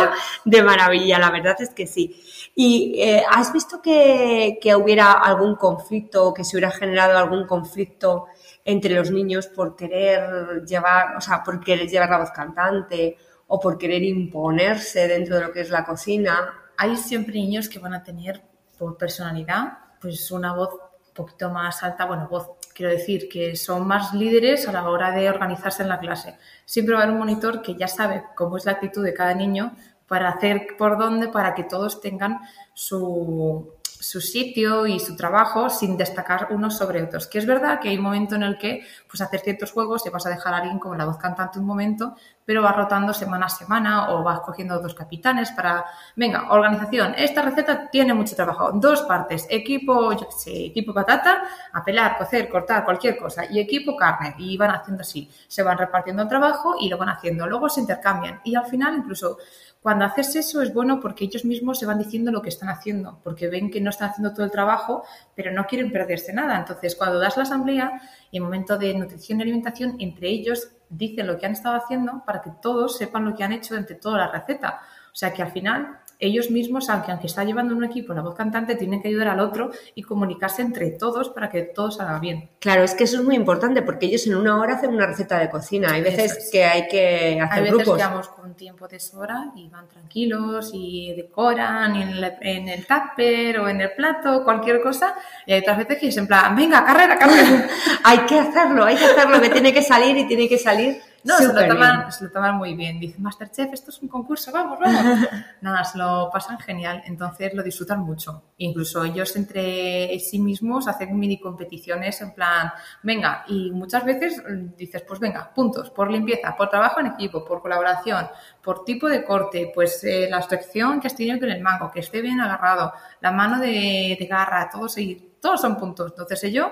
de 0.44 0.62
maravilla, 0.62 1.18
la 1.18 1.30
verdad 1.30 1.56
es 1.60 1.70
que 1.70 1.86
sí. 1.86 2.22
¿Y 2.54 3.00
eh, 3.00 3.22
has 3.30 3.52
visto 3.52 3.82
que, 3.82 4.58
que, 4.60 4.74
hubiera 4.74 5.12
algún 5.12 5.56
conflicto, 5.56 6.32
que 6.32 6.44
se 6.44 6.56
hubiera 6.56 6.70
generado 6.70 7.18
algún 7.18 7.46
conflicto 7.46 8.26
entre 8.64 8.94
los 8.94 9.10
niños 9.10 9.48
por 9.48 9.76
querer 9.76 10.64
llevar, 10.64 11.16
o 11.16 11.20
sea, 11.20 11.42
por 11.42 11.60
querer 11.60 11.88
llevar 11.88 12.10
la 12.10 12.18
voz 12.18 12.30
cantante 12.30 13.16
o 13.48 13.60
por 13.60 13.76
querer 13.76 14.02
imponerse 14.02 15.08
dentro 15.08 15.36
de 15.36 15.42
lo 15.42 15.52
que 15.52 15.60
es 15.60 15.70
la 15.70 15.84
cocina? 15.84 16.54
Hay 16.78 16.96
siempre 16.96 17.34
niños 17.34 17.68
que 17.68 17.78
van 17.78 17.92
a 17.92 18.02
tener 18.02 18.42
por 18.78 18.96
personalidad 18.96 19.89
pues 20.00 20.30
una 20.30 20.54
voz 20.54 20.74
un 20.74 21.14
poquito 21.14 21.50
más 21.50 21.82
alta, 21.82 22.06
bueno, 22.06 22.28
voz, 22.28 22.50
quiero 22.74 22.92
decir, 22.92 23.28
que 23.28 23.56
son 23.56 23.86
más 23.86 24.14
líderes 24.14 24.66
a 24.68 24.72
la 24.72 24.88
hora 24.88 25.10
de 25.10 25.28
organizarse 25.28 25.82
en 25.82 25.88
la 25.88 25.98
clase. 25.98 26.36
Siempre 26.64 26.94
va 26.94 27.00
a 27.00 27.02
haber 27.04 27.14
un 27.14 27.20
monitor 27.20 27.62
que 27.62 27.74
ya 27.74 27.88
sabe 27.88 28.24
cómo 28.34 28.56
es 28.56 28.64
la 28.64 28.72
actitud 28.72 29.04
de 29.04 29.14
cada 29.14 29.34
niño 29.34 29.76
para 30.06 30.30
hacer 30.30 30.68
por 30.78 30.98
dónde, 30.98 31.28
para 31.28 31.54
que 31.54 31.64
todos 31.64 32.00
tengan 32.00 32.40
su, 32.74 33.74
su 34.00 34.20
sitio 34.20 34.86
y 34.86 34.98
su 34.98 35.14
trabajo 35.14 35.68
sin 35.68 35.96
destacar 35.96 36.48
unos 36.50 36.78
sobre 36.78 37.02
otros. 37.02 37.26
Que 37.26 37.38
es 37.38 37.46
verdad 37.46 37.78
que 37.80 37.90
hay 37.90 37.98
un 37.98 38.04
momento 38.04 38.34
en 38.34 38.42
el 38.42 38.56
que 38.56 38.82
pues 39.08 39.20
hacer 39.20 39.40
ciertos 39.40 39.72
juegos 39.72 40.04
y 40.06 40.08
vas 40.08 40.24
a 40.26 40.30
dejar 40.30 40.54
a 40.54 40.58
alguien 40.58 40.78
como 40.78 40.94
la 40.94 41.04
voz 41.04 41.18
cantante 41.18 41.58
un 41.58 41.66
momento, 41.66 42.16
pero 42.50 42.62
vas 42.62 42.74
rotando 42.74 43.14
semana 43.14 43.46
a 43.46 43.48
semana 43.48 44.10
o 44.10 44.24
vas 44.24 44.40
cogiendo 44.40 44.80
dos 44.80 44.92
capitanes 44.92 45.52
para, 45.52 45.84
venga, 46.16 46.50
organización, 46.50 47.14
esta 47.16 47.42
receta 47.42 47.88
tiene 47.88 48.12
mucho 48.12 48.34
trabajo, 48.34 48.72
dos 48.72 49.02
partes, 49.02 49.46
equipo, 49.48 50.10
yo 50.14 50.26
qué 50.26 50.34
sé, 50.36 50.64
equipo 50.64 50.92
patata, 50.92 51.44
a 51.72 51.84
pelar, 51.84 52.18
cocer, 52.18 52.48
cortar, 52.48 52.84
cualquier 52.84 53.16
cosa, 53.16 53.44
y 53.48 53.60
equipo 53.60 53.94
carne, 53.94 54.34
y 54.36 54.56
van 54.56 54.72
haciendo 54.72 55.02
así, 55.02 55.30
se 55.46 55.62
van 55.62 55.78
repartiendo 55.78 56.24
el 56.24 56.28
trabajo 56.28 56.74
y 56.80 56.88
lo 56.88 56.98
van 56.98 57.10
haciendo, 57.10 57.46
luego 57.46 57.68
se 57.68 57.82
intercambian 57.82 58.40
y 58.42 58.56
al 58.56 58.66
final 58.66 58.96
incluso 58.96 59.38
cuando 59.80 60.04
haces 60.04 60.34
eso 60.34 60.60
es 60.60 60.74
bueno 60.74 60.98
porque 60.98 61.26
ellos 61.26 61.44
mismos 61.44 61.78
se 61.78 61.86
van 61.86 61.98
diciendo 61.98 62.32
lo 62.32 62.42
que 62.42 62.48
están 62.48 62.68
haciendo, 62.68 63.20
porque 63.22 63.46
ven 63.46 63.70
que 63.70 63.80
no 63.80 63.90
están 63.90 64.10
haciendo 64.10 64.34
todo 64.34 64.44
el 64.44 64.50
trabajo, 64.50 65.04
pero 65.36 65.52
no 65.52 65.66
quieren 65.66 65.90
perderse 65.92 66.34
nada. 66.34 66.58
Entonces, 66.58 66.96
cuando 66.96 67.18
das 67.18 67.38
la 67.38 67.44
asamblea 67.44 67.98
en 68.30 68.42
momento 68.42 68.76
de 68.76 68.92
nutrición 68.92 69.38
y 69.38 69.42
alimentación, 69.42 69.96
entre 69.98 70.28
ellos 70.28 70.68
dicen 70.90 71.26
lo 71.26 71.38
que 71.38 71.46
han 71.46 71.52
estado 71.52 71.76
haciendo 71.76 72.22
para 72.26 72.42
que 72.42 72.50
todos 72.60 72.98
sepan 72.98 73.24
lo 73.24 73.34
que 73.34 73.44
han 73.44 73.52
hecho 73.52 73.76
entre 73.76 73.96
toda 73.96 74.18
la 74.18 74.28
receta. 74.28 74.80
O 75.06 75.16
sea 75.16 75.32
que 75.32 75.42
al 75.42 75.52
final 75.52 76.00
ellos 76.20 76.50
mismos, 76.50 76.88
aunque, 76.90 77.10
aunque 77.10 77.26
está 77.26 77.44
llevando 77.44 77.74
un 77.74 77.82
equipo 77.82 78.12
la 78.12 78.22
voz 78.22 78.34
cantante, 78.34 78.76
tienen 78.76 79.00
que 79.00 79.08
ayudar 79.08 79.28
al 79.28 79.40
otro 79.40 79.70
y 79.94 80.02
comunicarse 80.02 80.62
entre 80.62 80.90
todos 80.90 81.30
para 81.30 81.48
que 81.48 81.62
todo 81.62 81.90
salga 81.90 82.18
bien. 82.18 82.50
Claro, 82.58 82.84
es 82.84 82.94
que 82.94 83.04
eso 83.04 83.16
es 83.16 83.24
muy 83.24 83.34
importante 83.34 83.82
porque 83.82 84.06
ellos 84.06 84.26
en 84.26 84.34
una 84.34 84.58
hora 84.60 84.74
hacen 84.74 84.90
una 84.90 85.06
receta 85.06 85.38
de 85.38 85.48
cocina. 85.48 85.92
Hay 85.92 86.02
veces 86.02 86.50
que 86.52 86.64
hay 86.64 86.86
que 86.88 87.40
hacer 87.40 87.58
Hay 87.58 87.62
veces 87.62 87.76
grupos. 87.78 87.96
que 87.96 88.04
vamos 88.04 88.28
con 88.28 88.54
tiempo 88.54 88.86
de 88.86 89.00
sobra 89.00 89.52
y 89.56 89.68
van 89.68 89.88
tranquilos 89.88 90.70
y 90.74 91.14
decoran 91.14 91.96
y 91.96 92.02
en, 92.02 92.08
el, 92.10 92.32
en 92.42 92.68
el 92.68 92.86
tupper 92.86 93.58
o 93.60 93.68
en 93.68 93.80
el 93.80 93.92
plato, 93.92 94.44
cualquier 94.44 94.82
cosa. 94.82 95.14
Y 95.46 95.54
hay 95.54 95.60
otras 95.60 95.78
veces 95.78 95.98
que 95.98 96.08
es 96.08 96.16
en 96.18 96.26
plan, 96.26 96.54
venga, 96.54 96.84
carrera, 96.84 97.16
carrera. 97.16 97.66
hay 98.04 98.18
que 98.20 98.38
hacerlo, 98.38 98.84
hay 98.84 98.96
que 98.96 99.06
hacerlo, 99.06 99.40
que 99.40 99.48
tiene 99.48 99.72
que 99.72 99.82
salir 99.82 100.16
y 100.18 100.26
tiene 100.26 100.48
que 100.48 100.58
salir. 100.58 101.00
No, 101.22 101.36
se 101.36 101.52
lo, 101.52 101.66
toman, 101.66 102.10
se 102.10 102.24
lo 102.24 102.30
toman 102.30 102.56
muy 102.56 102.74
bien. 102.74 102.98
Dicen, 102.98 103.22
Masterchef, 103.22 103.72
esto 103.72 103.90
es 103.90 104.00
un 104.00 104.08
concurso, 104.08 104.50
vamos, 104.52 104.78
vamos. 104.78 105.28
Nada, 105.60 105.84
se 105.84 105.98
lo 105.98 106.30
pasan 106.32 106.58
genial, 106.58 107.02
entonces 107.06 107.52
lo 107.54 107.62
disfrutan 107.62 108.00
mucho. 108.00 108.42
Incluso 108.58 109.04
ellos 109.04 109.34
entre 109.36 110.18
sí 110.18 110.38
mismos 110.38 110.88
hacen 110.88 111.18
mini 111.18 111.38
competiciones 111.38 112.20
en 112.22 112.32
plan, 112.32 112.72
venga, 113.02 113.44
y 113.48 113.70
muchas 113.70 114.04
veces 114.04 114.42
mm, 114.42 114.76
dices, 114.76 115.02
pues 115.02 115.20
venga, 115.20 115.52
puntos, 115.52 115.90
por 115.90 116.10
limpieza, 116.10 116.56
por 116.56 116.70
trabajo 116.70 117.00
en 117.00 117.06
equipo, 117.06 117.44
por 117.44 117.60
colaboración, 117.60 118.26
por 118.62 118.84
tipo 118.84 119.08
de 119.08 119.24
corte, 119.24 119.70
pues 119.74 120.02
eh, 120.04 120.26
la 120.30 120.38
extracción 120.38 121.00
que 121.00 121.08
has 121.08 121.16
tenido 121.16 121.38
con 121.38 121.50
el 121.50 121.60
mango, 121.60 121.90
que 121.90 122.00
esté 122.00 122.22
bien 122.22 122.40
agarrado, 122.40 122.92
la 123.20 123.30
mano 123.30 123.58
de, 123.58 124.16
de 124.18 124.26
garra, 124.26 124.68
todos, 124.70 124.96
y, 124.98 125.30
todos 125.40 125.60
son 125.60 125.76
puntos. 125.76 126.12
Entonces 126.12 126.44
ellos 126.44 126.68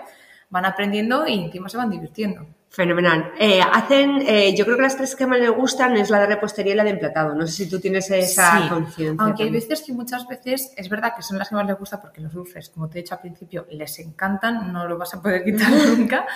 van 0.51 0.65
aprendiendo 0.65 1.27
y 1.27 1.45
encima 1.45 1.69
se 1.69 1.77
van 1.77 1.91
divirtiendo. 1.91 2.47
Fenomenal. 2.71 3.33
Eh, 3.39 3.61
hacen, 3.63 4.23
eh, 4.27 4.55
yo 4.55 4.65
creo 4.65 4.77
que 4.77 4.83
las 4.83 4.97
tres 4.97 5.17
que 5.17 5.27
más 5.27 5.39
les 5.41 5.51
gustan 5.51 5.97
es 5.97 6.11
la 6.11 6.21
de 6.21 6.27
repostería 6.27 6.75
y 6.75 6.77
la 6.77 6.85
de 6.85 6.91
emplatado. 6.91 7.35
No 7.35 7.47
sé 7.47 7.53
si 7.65 7.69
tú 7.71 7.81
tienes 7.81 8.11
esa 8.11 8.61
Sí, 8.63 8.69
conciencia. 8.69 9.09
Aunque 9.25 9.43
hay 9.45 9.49
también. 9.49 9.53
veces 9.55 9.83
que 9.85 9.93
muchas 9.93 10.27
veces 10.29 10.73
es 10.77 10.89
verdad 10.89 11.15
que 11.17 11.23
son 11.23 11.39
las 11.39 11.49
que 11.49 11.55
más 11.55 11.67
les 11.67 11.79
gusta 11.79 12.01
porque 12.01 12.21
los 12.21 12.33
dulces, 12.33 12.69
como 12.69 12.89
te 12.89 12.99
he 12.99 13.03
dicho 13.03 13.15
al 13.15 13.21
principio, 13.21 13.67
les 13.71 13.99
encantan, 14.01 14.71
no 14.73 14.87
lo 14.87 14.99
vas 14.99 15.15
a 15.15 15.23
poder 15.23 15.45
quitar 15.45 15.71
nunca. 15.73 16.27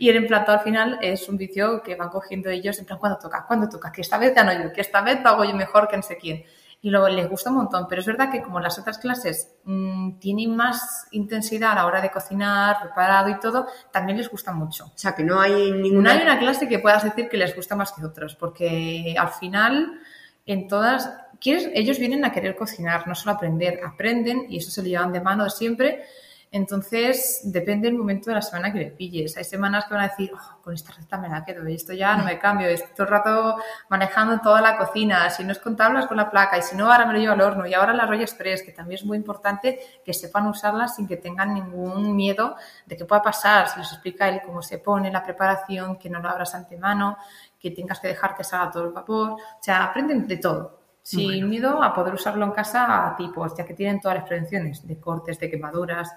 Y 0.00 0.08
el 0.10 0.16
emplatado 0.16 0.58
al 0.58 0.64
final 0.64 0.98
es 1.00 1.28
un 1.28 1.36
vicio 1.36 1.82
que 1.82 1.94
van 1.94 2.08
cogiendo 2.08 2.50
ellos 2.50 2.78
en 2.78 2.84
plan, 2.84 2.98
¿cuándo 2.98 3.18
toca? 3.18 3.44
¿Cuándo 3.46 3.68
toca? 3.68 3.90
Que 3.90 4.00
esta 4.02 4.18
vez 4.18 4.34
gano 4.34 4.52
yo, 4.52 4.72
que 4.72 4.80
esta 4.80 5.00
vez 5.00 5.20
lo 5.22 5.30
hago 5.30 5.44
yo 5.44 5.54
mejor 5.54 5.88
que 5.88 5.96
no 5.96 6.02
sé 6.02 6.16
quién. 6.18 6.44
Y 6.80 6.90
luego 6.90 7.08
les 7.08 7.28
gusta 7.28 7.50
un 7.50 7.56
montón, 7.56 7.86
pero 7.88 8.00
es 8.00 8.06
verdad 8.06 8.30
que 8.30 8.40
como 8.40 8.60
las 8.60 8.78
otras 8.78 8.98
clases 8.98 9.56
mmm, 9.64 10.18
tienen 10.20 10.54
más 10.54 11.08
intensidad 11.10 11.72
a 11.72 11.74
la 11.74 11.86
hora 11.86 12.00
de 12.00 12.10
cocinar, 12.10 12.80
preparado 12.80 13.28
y 13.30 13.40
todo, 13.40 13.66
también 13.90 14.16
les 14.16 14.30
gusta 14.30 14.52
mucho. 14.52 14.84
O 14.86 14.92
sea, 14.94 15.12
que 15.12 15.24
no 15.24 15.40
hay 15.40 15.72
No 15.72 15.78
ninguna... 15.78 16.12
hay 16.12 16.22
una 16.22 16.38
clase 16.38 16.68
que 16.68 16.78
puedas 16.78 17.02
decir 17.02 17.28
que 17.28 17.36
les 17.36 17.56
gusta 17.56 17.74
más 17.74 17.92
que 17.92 18.04
otros, 18.04 18.36
porque 18.36 19.16
al 19.18 19.30
final, 19.30 19.98
en 20.46 20.68
todas, 20.68 21.12
¿quieres? 21.40 21.68
ellos 21.74 21.98
vienen 21.98 22.24
a 22.24 22.30
querer 22.30 22.54
cocinar, 22.54 23.08
no 23.08 23.14
solo 23.16 23.32
aprender, 23.32 23.80
aprenden 23.84 24.46
y 24.48 24.58
eso 24.58 24.70
se 24.70 24.80
lo 24.82 24.88
llevan 24.88 25.12
de 25.12 25.20
mano 25.20 25.50
siempre. 25.50 26.04
Entonces, 26.50 27.40
depende 27.44 27.88
del 27.88 27.98
momento 27.98 28.30
de 28.30 28.36
la 28.36 28.42
semana 28.42 28.72
que 28.72 28.78
le 28.78 28.90
pilles. 28.90 29.36
Hay 29.36 29.44
semanas 29.44 29.84
que 29.84 29.94
van 29.94 30.04
a 30.04 30.08
decir, 30.08 30.32
"Oh, 30.34 30.62
con 30.62 30.72
esta 30.72 30.92
receta 30.92 31.18
me 31.18 31.28
la 31.28 31.44
quedo 31.44 31.68
y 31.68 31.74
esto 31.74 31.92
ya 31.92 32.16
no 32.16 32.24
me 32.24 32.38
cambio, 32.38 32.68
estoy 32.68 32.94
todo 32.94 33.06
el 33.06 33.12
rato 33.12 33.56
manejando 33.90 34.40
toda 34.40 34.62
la 34.62 34.78
cocina, 34.78 35.28
si 35.28 35.44
no 35.44 35.52
es 35.52 35.58
con 35.58 35.76
tablas, 35.76 36.06
con 36.06 36.16
la 36.16 36.30
placa, 36.30 36.56
y 36.56 36.62
si 36.62 36.74
no, 36.74 36.90
ahora 36.90 37.04
me 37.04 37.12
lo 37.12 37.18
llevo 37.18 37.34
al 37.34 37.40
horno, 37.42 37.66
y 37.66 37.74
ahora 37.74 37.92
las 37.92 38.08
rollas 38.08 38.30
express, 38.30 38.62
que 38.62 38.72
también 38.72 38.98
es 38.98 39.04
muy 39.04 39.18
importante 39.18 39.78
que 40.04 40.14
sepan 40.14 40.46
usarlas 40.46 40.96
sin 40.96 41.06
que 41.06 41.18
tengan 41.18 41.52
ningún 41.52 42.16
miedo 42.16 42.56
de 42.86 42.96
que 42.96 43.04
pueda 43.04 43.20
pasar, 43.22 43.68
se 43.68 43.78
les 43.80 43.92
explica 43.92 44.28
él 44.28 44.40
cómo 44.44 44.62
se 44.62 44.78
pone 44.78 45.10
la 45.10 45.22
preparación, 45.22 45.98
que 45.98 46.08
no 46.08 46.20
lo 46.20 46.30
abras 46.30 46.54
antemano, 46.54 47.18
que 47.60 47.70
tengas 47.72 48.00
que 48.00 48.08
dejar 48.08 48.34
que 48.34 48.44
salga 48.44 48.70
todo 48.70 48.84
el 48.84 48.92
vapor, 48.92 49.32
o 49.32 49.38
sea, 49.60 49.84
aprenden 49.84 50.26
de 50.26 50.36
todo. 50.38 50.77
Sin 51.08 51.26
Bueno. 51.26 51.46
miedo 51.46 51.82
a 51.82 51.94
poder 51.94 52.12
usarlo 52.12 52.44
en 52.44 52.50
casa 52.50 53.08
a 53.08 53.16
tipos, 53.16 53.56
ya 53.56 53.64
que 53.64 53.72
tienen 53.72 53.98
todas 53.98 54.18
las 54.18 54.28
prevenciones 54.28 54.86
de 54.86 55.00
cortes, 55.00 55.38
de 55.38 55.48
quemaduras, 55.48 56.14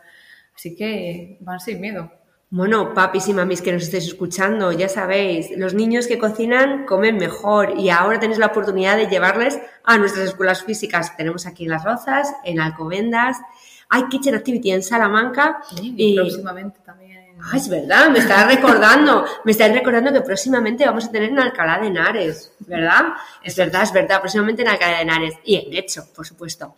así 0.53 0.75
que 0.75 1.37
van 1.39 1.61
sin 1.61 1.79
miedo. 1.79 2.11
Bueno, 2.49 2.93
papis 2.93 3.29
y 3.29 3.33
mamis 3.33 3.61
que 3.61 3.71
nos 3.71 3.83
estéis 3.83 4.07
escuchando, 4.07 4.73
ya 4.73 4.89
sabéis, 4.89 5.51
los 5.55 5.73
niños 5.73 6.07
que 6.07 6.19
cocinan 6.19 6.85
comen 6.85 7.15
mejor 7.15 7.79
y 7.79 7.89
ahora 7.89 8.19
tenéis 8.19 8.37
la 8.39 8.47
oportunidad 8.47 8.97
de 8.97 9.07
llevarles 9.07 9.61
a 9.85 9.97
nuestras 9.97 10.25
escuelas 10.25 10.65
físicas. 10.65 11.15
Tenemos 11.15 11.45
aquí 11.45 11.63
en 11.63 11.69
Las 11.69 11.85
Rozas, 11.85 12.35
en 12.43 12.59
Alcobendas, 12.59 13.37
hay 13.91 14.07
Kitchen 14.07 14.33
Activity 14.33 14.71
en 14.71 14.81
Salamanca 14.81 15.61
Y, 15.81 16.13
y... 16.13 16.15
próximamente 16.15 16.79
también. 16.83 17.11
Ah, 17.43 17.57
es 17.57 17.67
verdad, 17.67 18.09
me 18.09 18.19
estás 18.19 18.47
recordando, 18.47 19.25
me 19.43 19.51
estás 19.51 19.73
recordando 19.73 20.13
que 20.13 20.21
próximamente 20.21 20.85
vamos 20.85 21.05
a 21.05 21.11
tener 21.11 21.29
en 21.29 21.39
Alcalá 21.39 21.79
de 21.79 21.87
Henares, 21.87 22.53
¿verdad? 22.59 23.13
Es 23.43 23.55
verdad, 23.55 23.81
es 23.81 23.91
verdad, 23.91 24.19
próximamente 24.19 24.61
en 24.61 24.67
Alcalá 24.67 24.97
de 24.97 25.01
Henares 25.01 25.33
y 25.43 25.55
en 25.55 25.73
Hecho, 25.73 26.05
por 26.15 26.25
supuesto. 26.25 26.75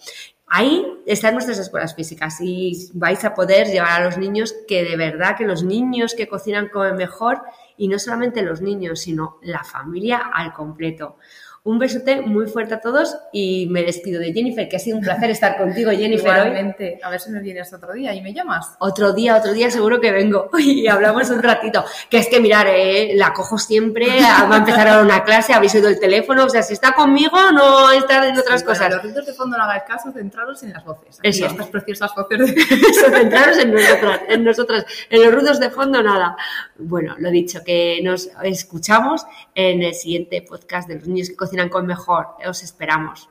Ahí 0.48 0.86
están 1.06 1.34
nuestras 1.34 1.60
escuelas 1.60 1.96
físicas 1.96 2.40
y 2.40 2.90
vais 2.94 3.24
a 3.26 3.34
poder 3.34 3.68
llevar 3.68 4.02
a 4.02 4.06
los 4.06 4.18
niños 4.18 4.56
que 4.68 4.84
de 4.84 4.96
verdad 4.96 5.36
que 5.36 5.46
los 5.46 5.64
niños 5.64 6.16
que 6.16 6.28
cocinan 6.28 6.70
comen 6.70 6.96
mejor 6.96 7.42
y 7.76 7.88
no 7.88 8.00
solamente 8.00 8.42
los 8.42 8.62
niños, 8.62 9.02
sino 9.02 9.40
la 9.42 9.64
familia 9.64 10.32
al 10.34 10.54
completo. 10.54 11.18
Un 11.66 11.80
besote 11.80 12.20
muy 12.20 12.46
fuerte 12.48 12.74
a 12.74 12.82
todos 12.82 13.16
y 13.32 13.68
me 13.72 13.84
despido 13.84 14.20
de 14.20 14.34
Jennifer, 14.34 14.68
que 14.68 14.76
ha 14.76 14.80
sido 14.80 14.98
un 14.98 15.04
placer 15.04 15.30
estar 15.30 15.58
contigo, 15.58 15.92
Jennifer. 15.92 16.30
hoy. 16.30 16.38
Igualmente, 16.40 17.00
a 17.02 17.10
ver 17.10 17.22
si 17.22 17.32
me 17.32 17.40
vienes 17.40 17.72
otro 17.72 17.94
día 17.94 18.14
y 18.14 18.22
me 18.22 18.34
llamas. 18.34 18.76
Otro 18.80 19.14
día, 19.14 19.38
otro 19.38 19.54
día 19.54 19.72
seguro 19.72 20.02
que 20.02 20.12
vengo 20.12 20.50
y 20.60 20.88
hablamos 20.88 21.30
un 21.30 21.42
ratito. 21.42 21.86
Que 22.10 22.18
es 22.18 22.28
que 22.28 22.42
mirar, 22.42 22.68
eh, 22.68 23.14
la 23.16 23.32
cojo 23.32 23.58
siempre, 23.58 24.08
va 24.10 24.56
a 24.56 24.58
empezar 24.58 24.90
ahora 24.90 25.04
una 25.04 25.24
clase, 25.24 25.54
habéis 25.54 25.74
oído 25.76 25.88
el 25.88 26.02
teléfono, 26.02 26.44
o 26.44 26.50
sea, 26.50 26.64
si 26.64 26.74
está 26.74 26.92
conmigo 26.92 27.38
no 27.54 27.92
está 27.94 28.28
en 28.28 28.38
otras 28.38 28.60
Sí, 28.60 28.66
cosas. 28.66 28.90
los 28.92 29.02
ruidos 29.02 29.26
de 29.26 29.32
fondo 29.34 29.56
no 29.58 29.64
hagáis 29.64 29.84
caso, 29.88 30.12
centraros 30.12 30.62
en 30.64 30.74
las 30.74 30.84
voces. 30.84 31.20
Aquí 31.20 31.30
Eso. 31.30 31.46
estas 31.46 31.68
preciosas 31.68 32.12
voces 32.14 32.40
de... 32.40 32.62
Eso, 32.92 33.10
centraros 33.10 33.58
en 33.60 33.72
nosotras, 33.72 34.20
en 34.28 34.44
nosotras, 34.44 34.86
en 35.10 35.22
los 35.24 35.34
ruidos 35.34 35.62
de 35.62 35.70
fondo 35.70 36.04
nada. 36.04 36.36
Bueno, 36.78 37.16
lo 37.20 37.32
dicho, 37.32 37.62
que 37.66 38.02
nos 38.04 38.30
escuchamos 38.44 39.26
en 39.56 39.82
el 39.82 39.94
siguiente 39.94 40.42
podcast 40.42 40.90
de 40.90 40.96
los 40.96 41.08
niños 41.08 41.30
que 41.30 41.36
cocinan 41.54 41.70
con 41.70 41.86
mejor. 41.86 42.30
Os 42.48 42.64
esperamos. 42.64 43.30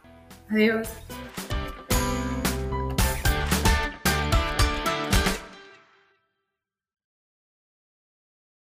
Adiós. 0.48 0.88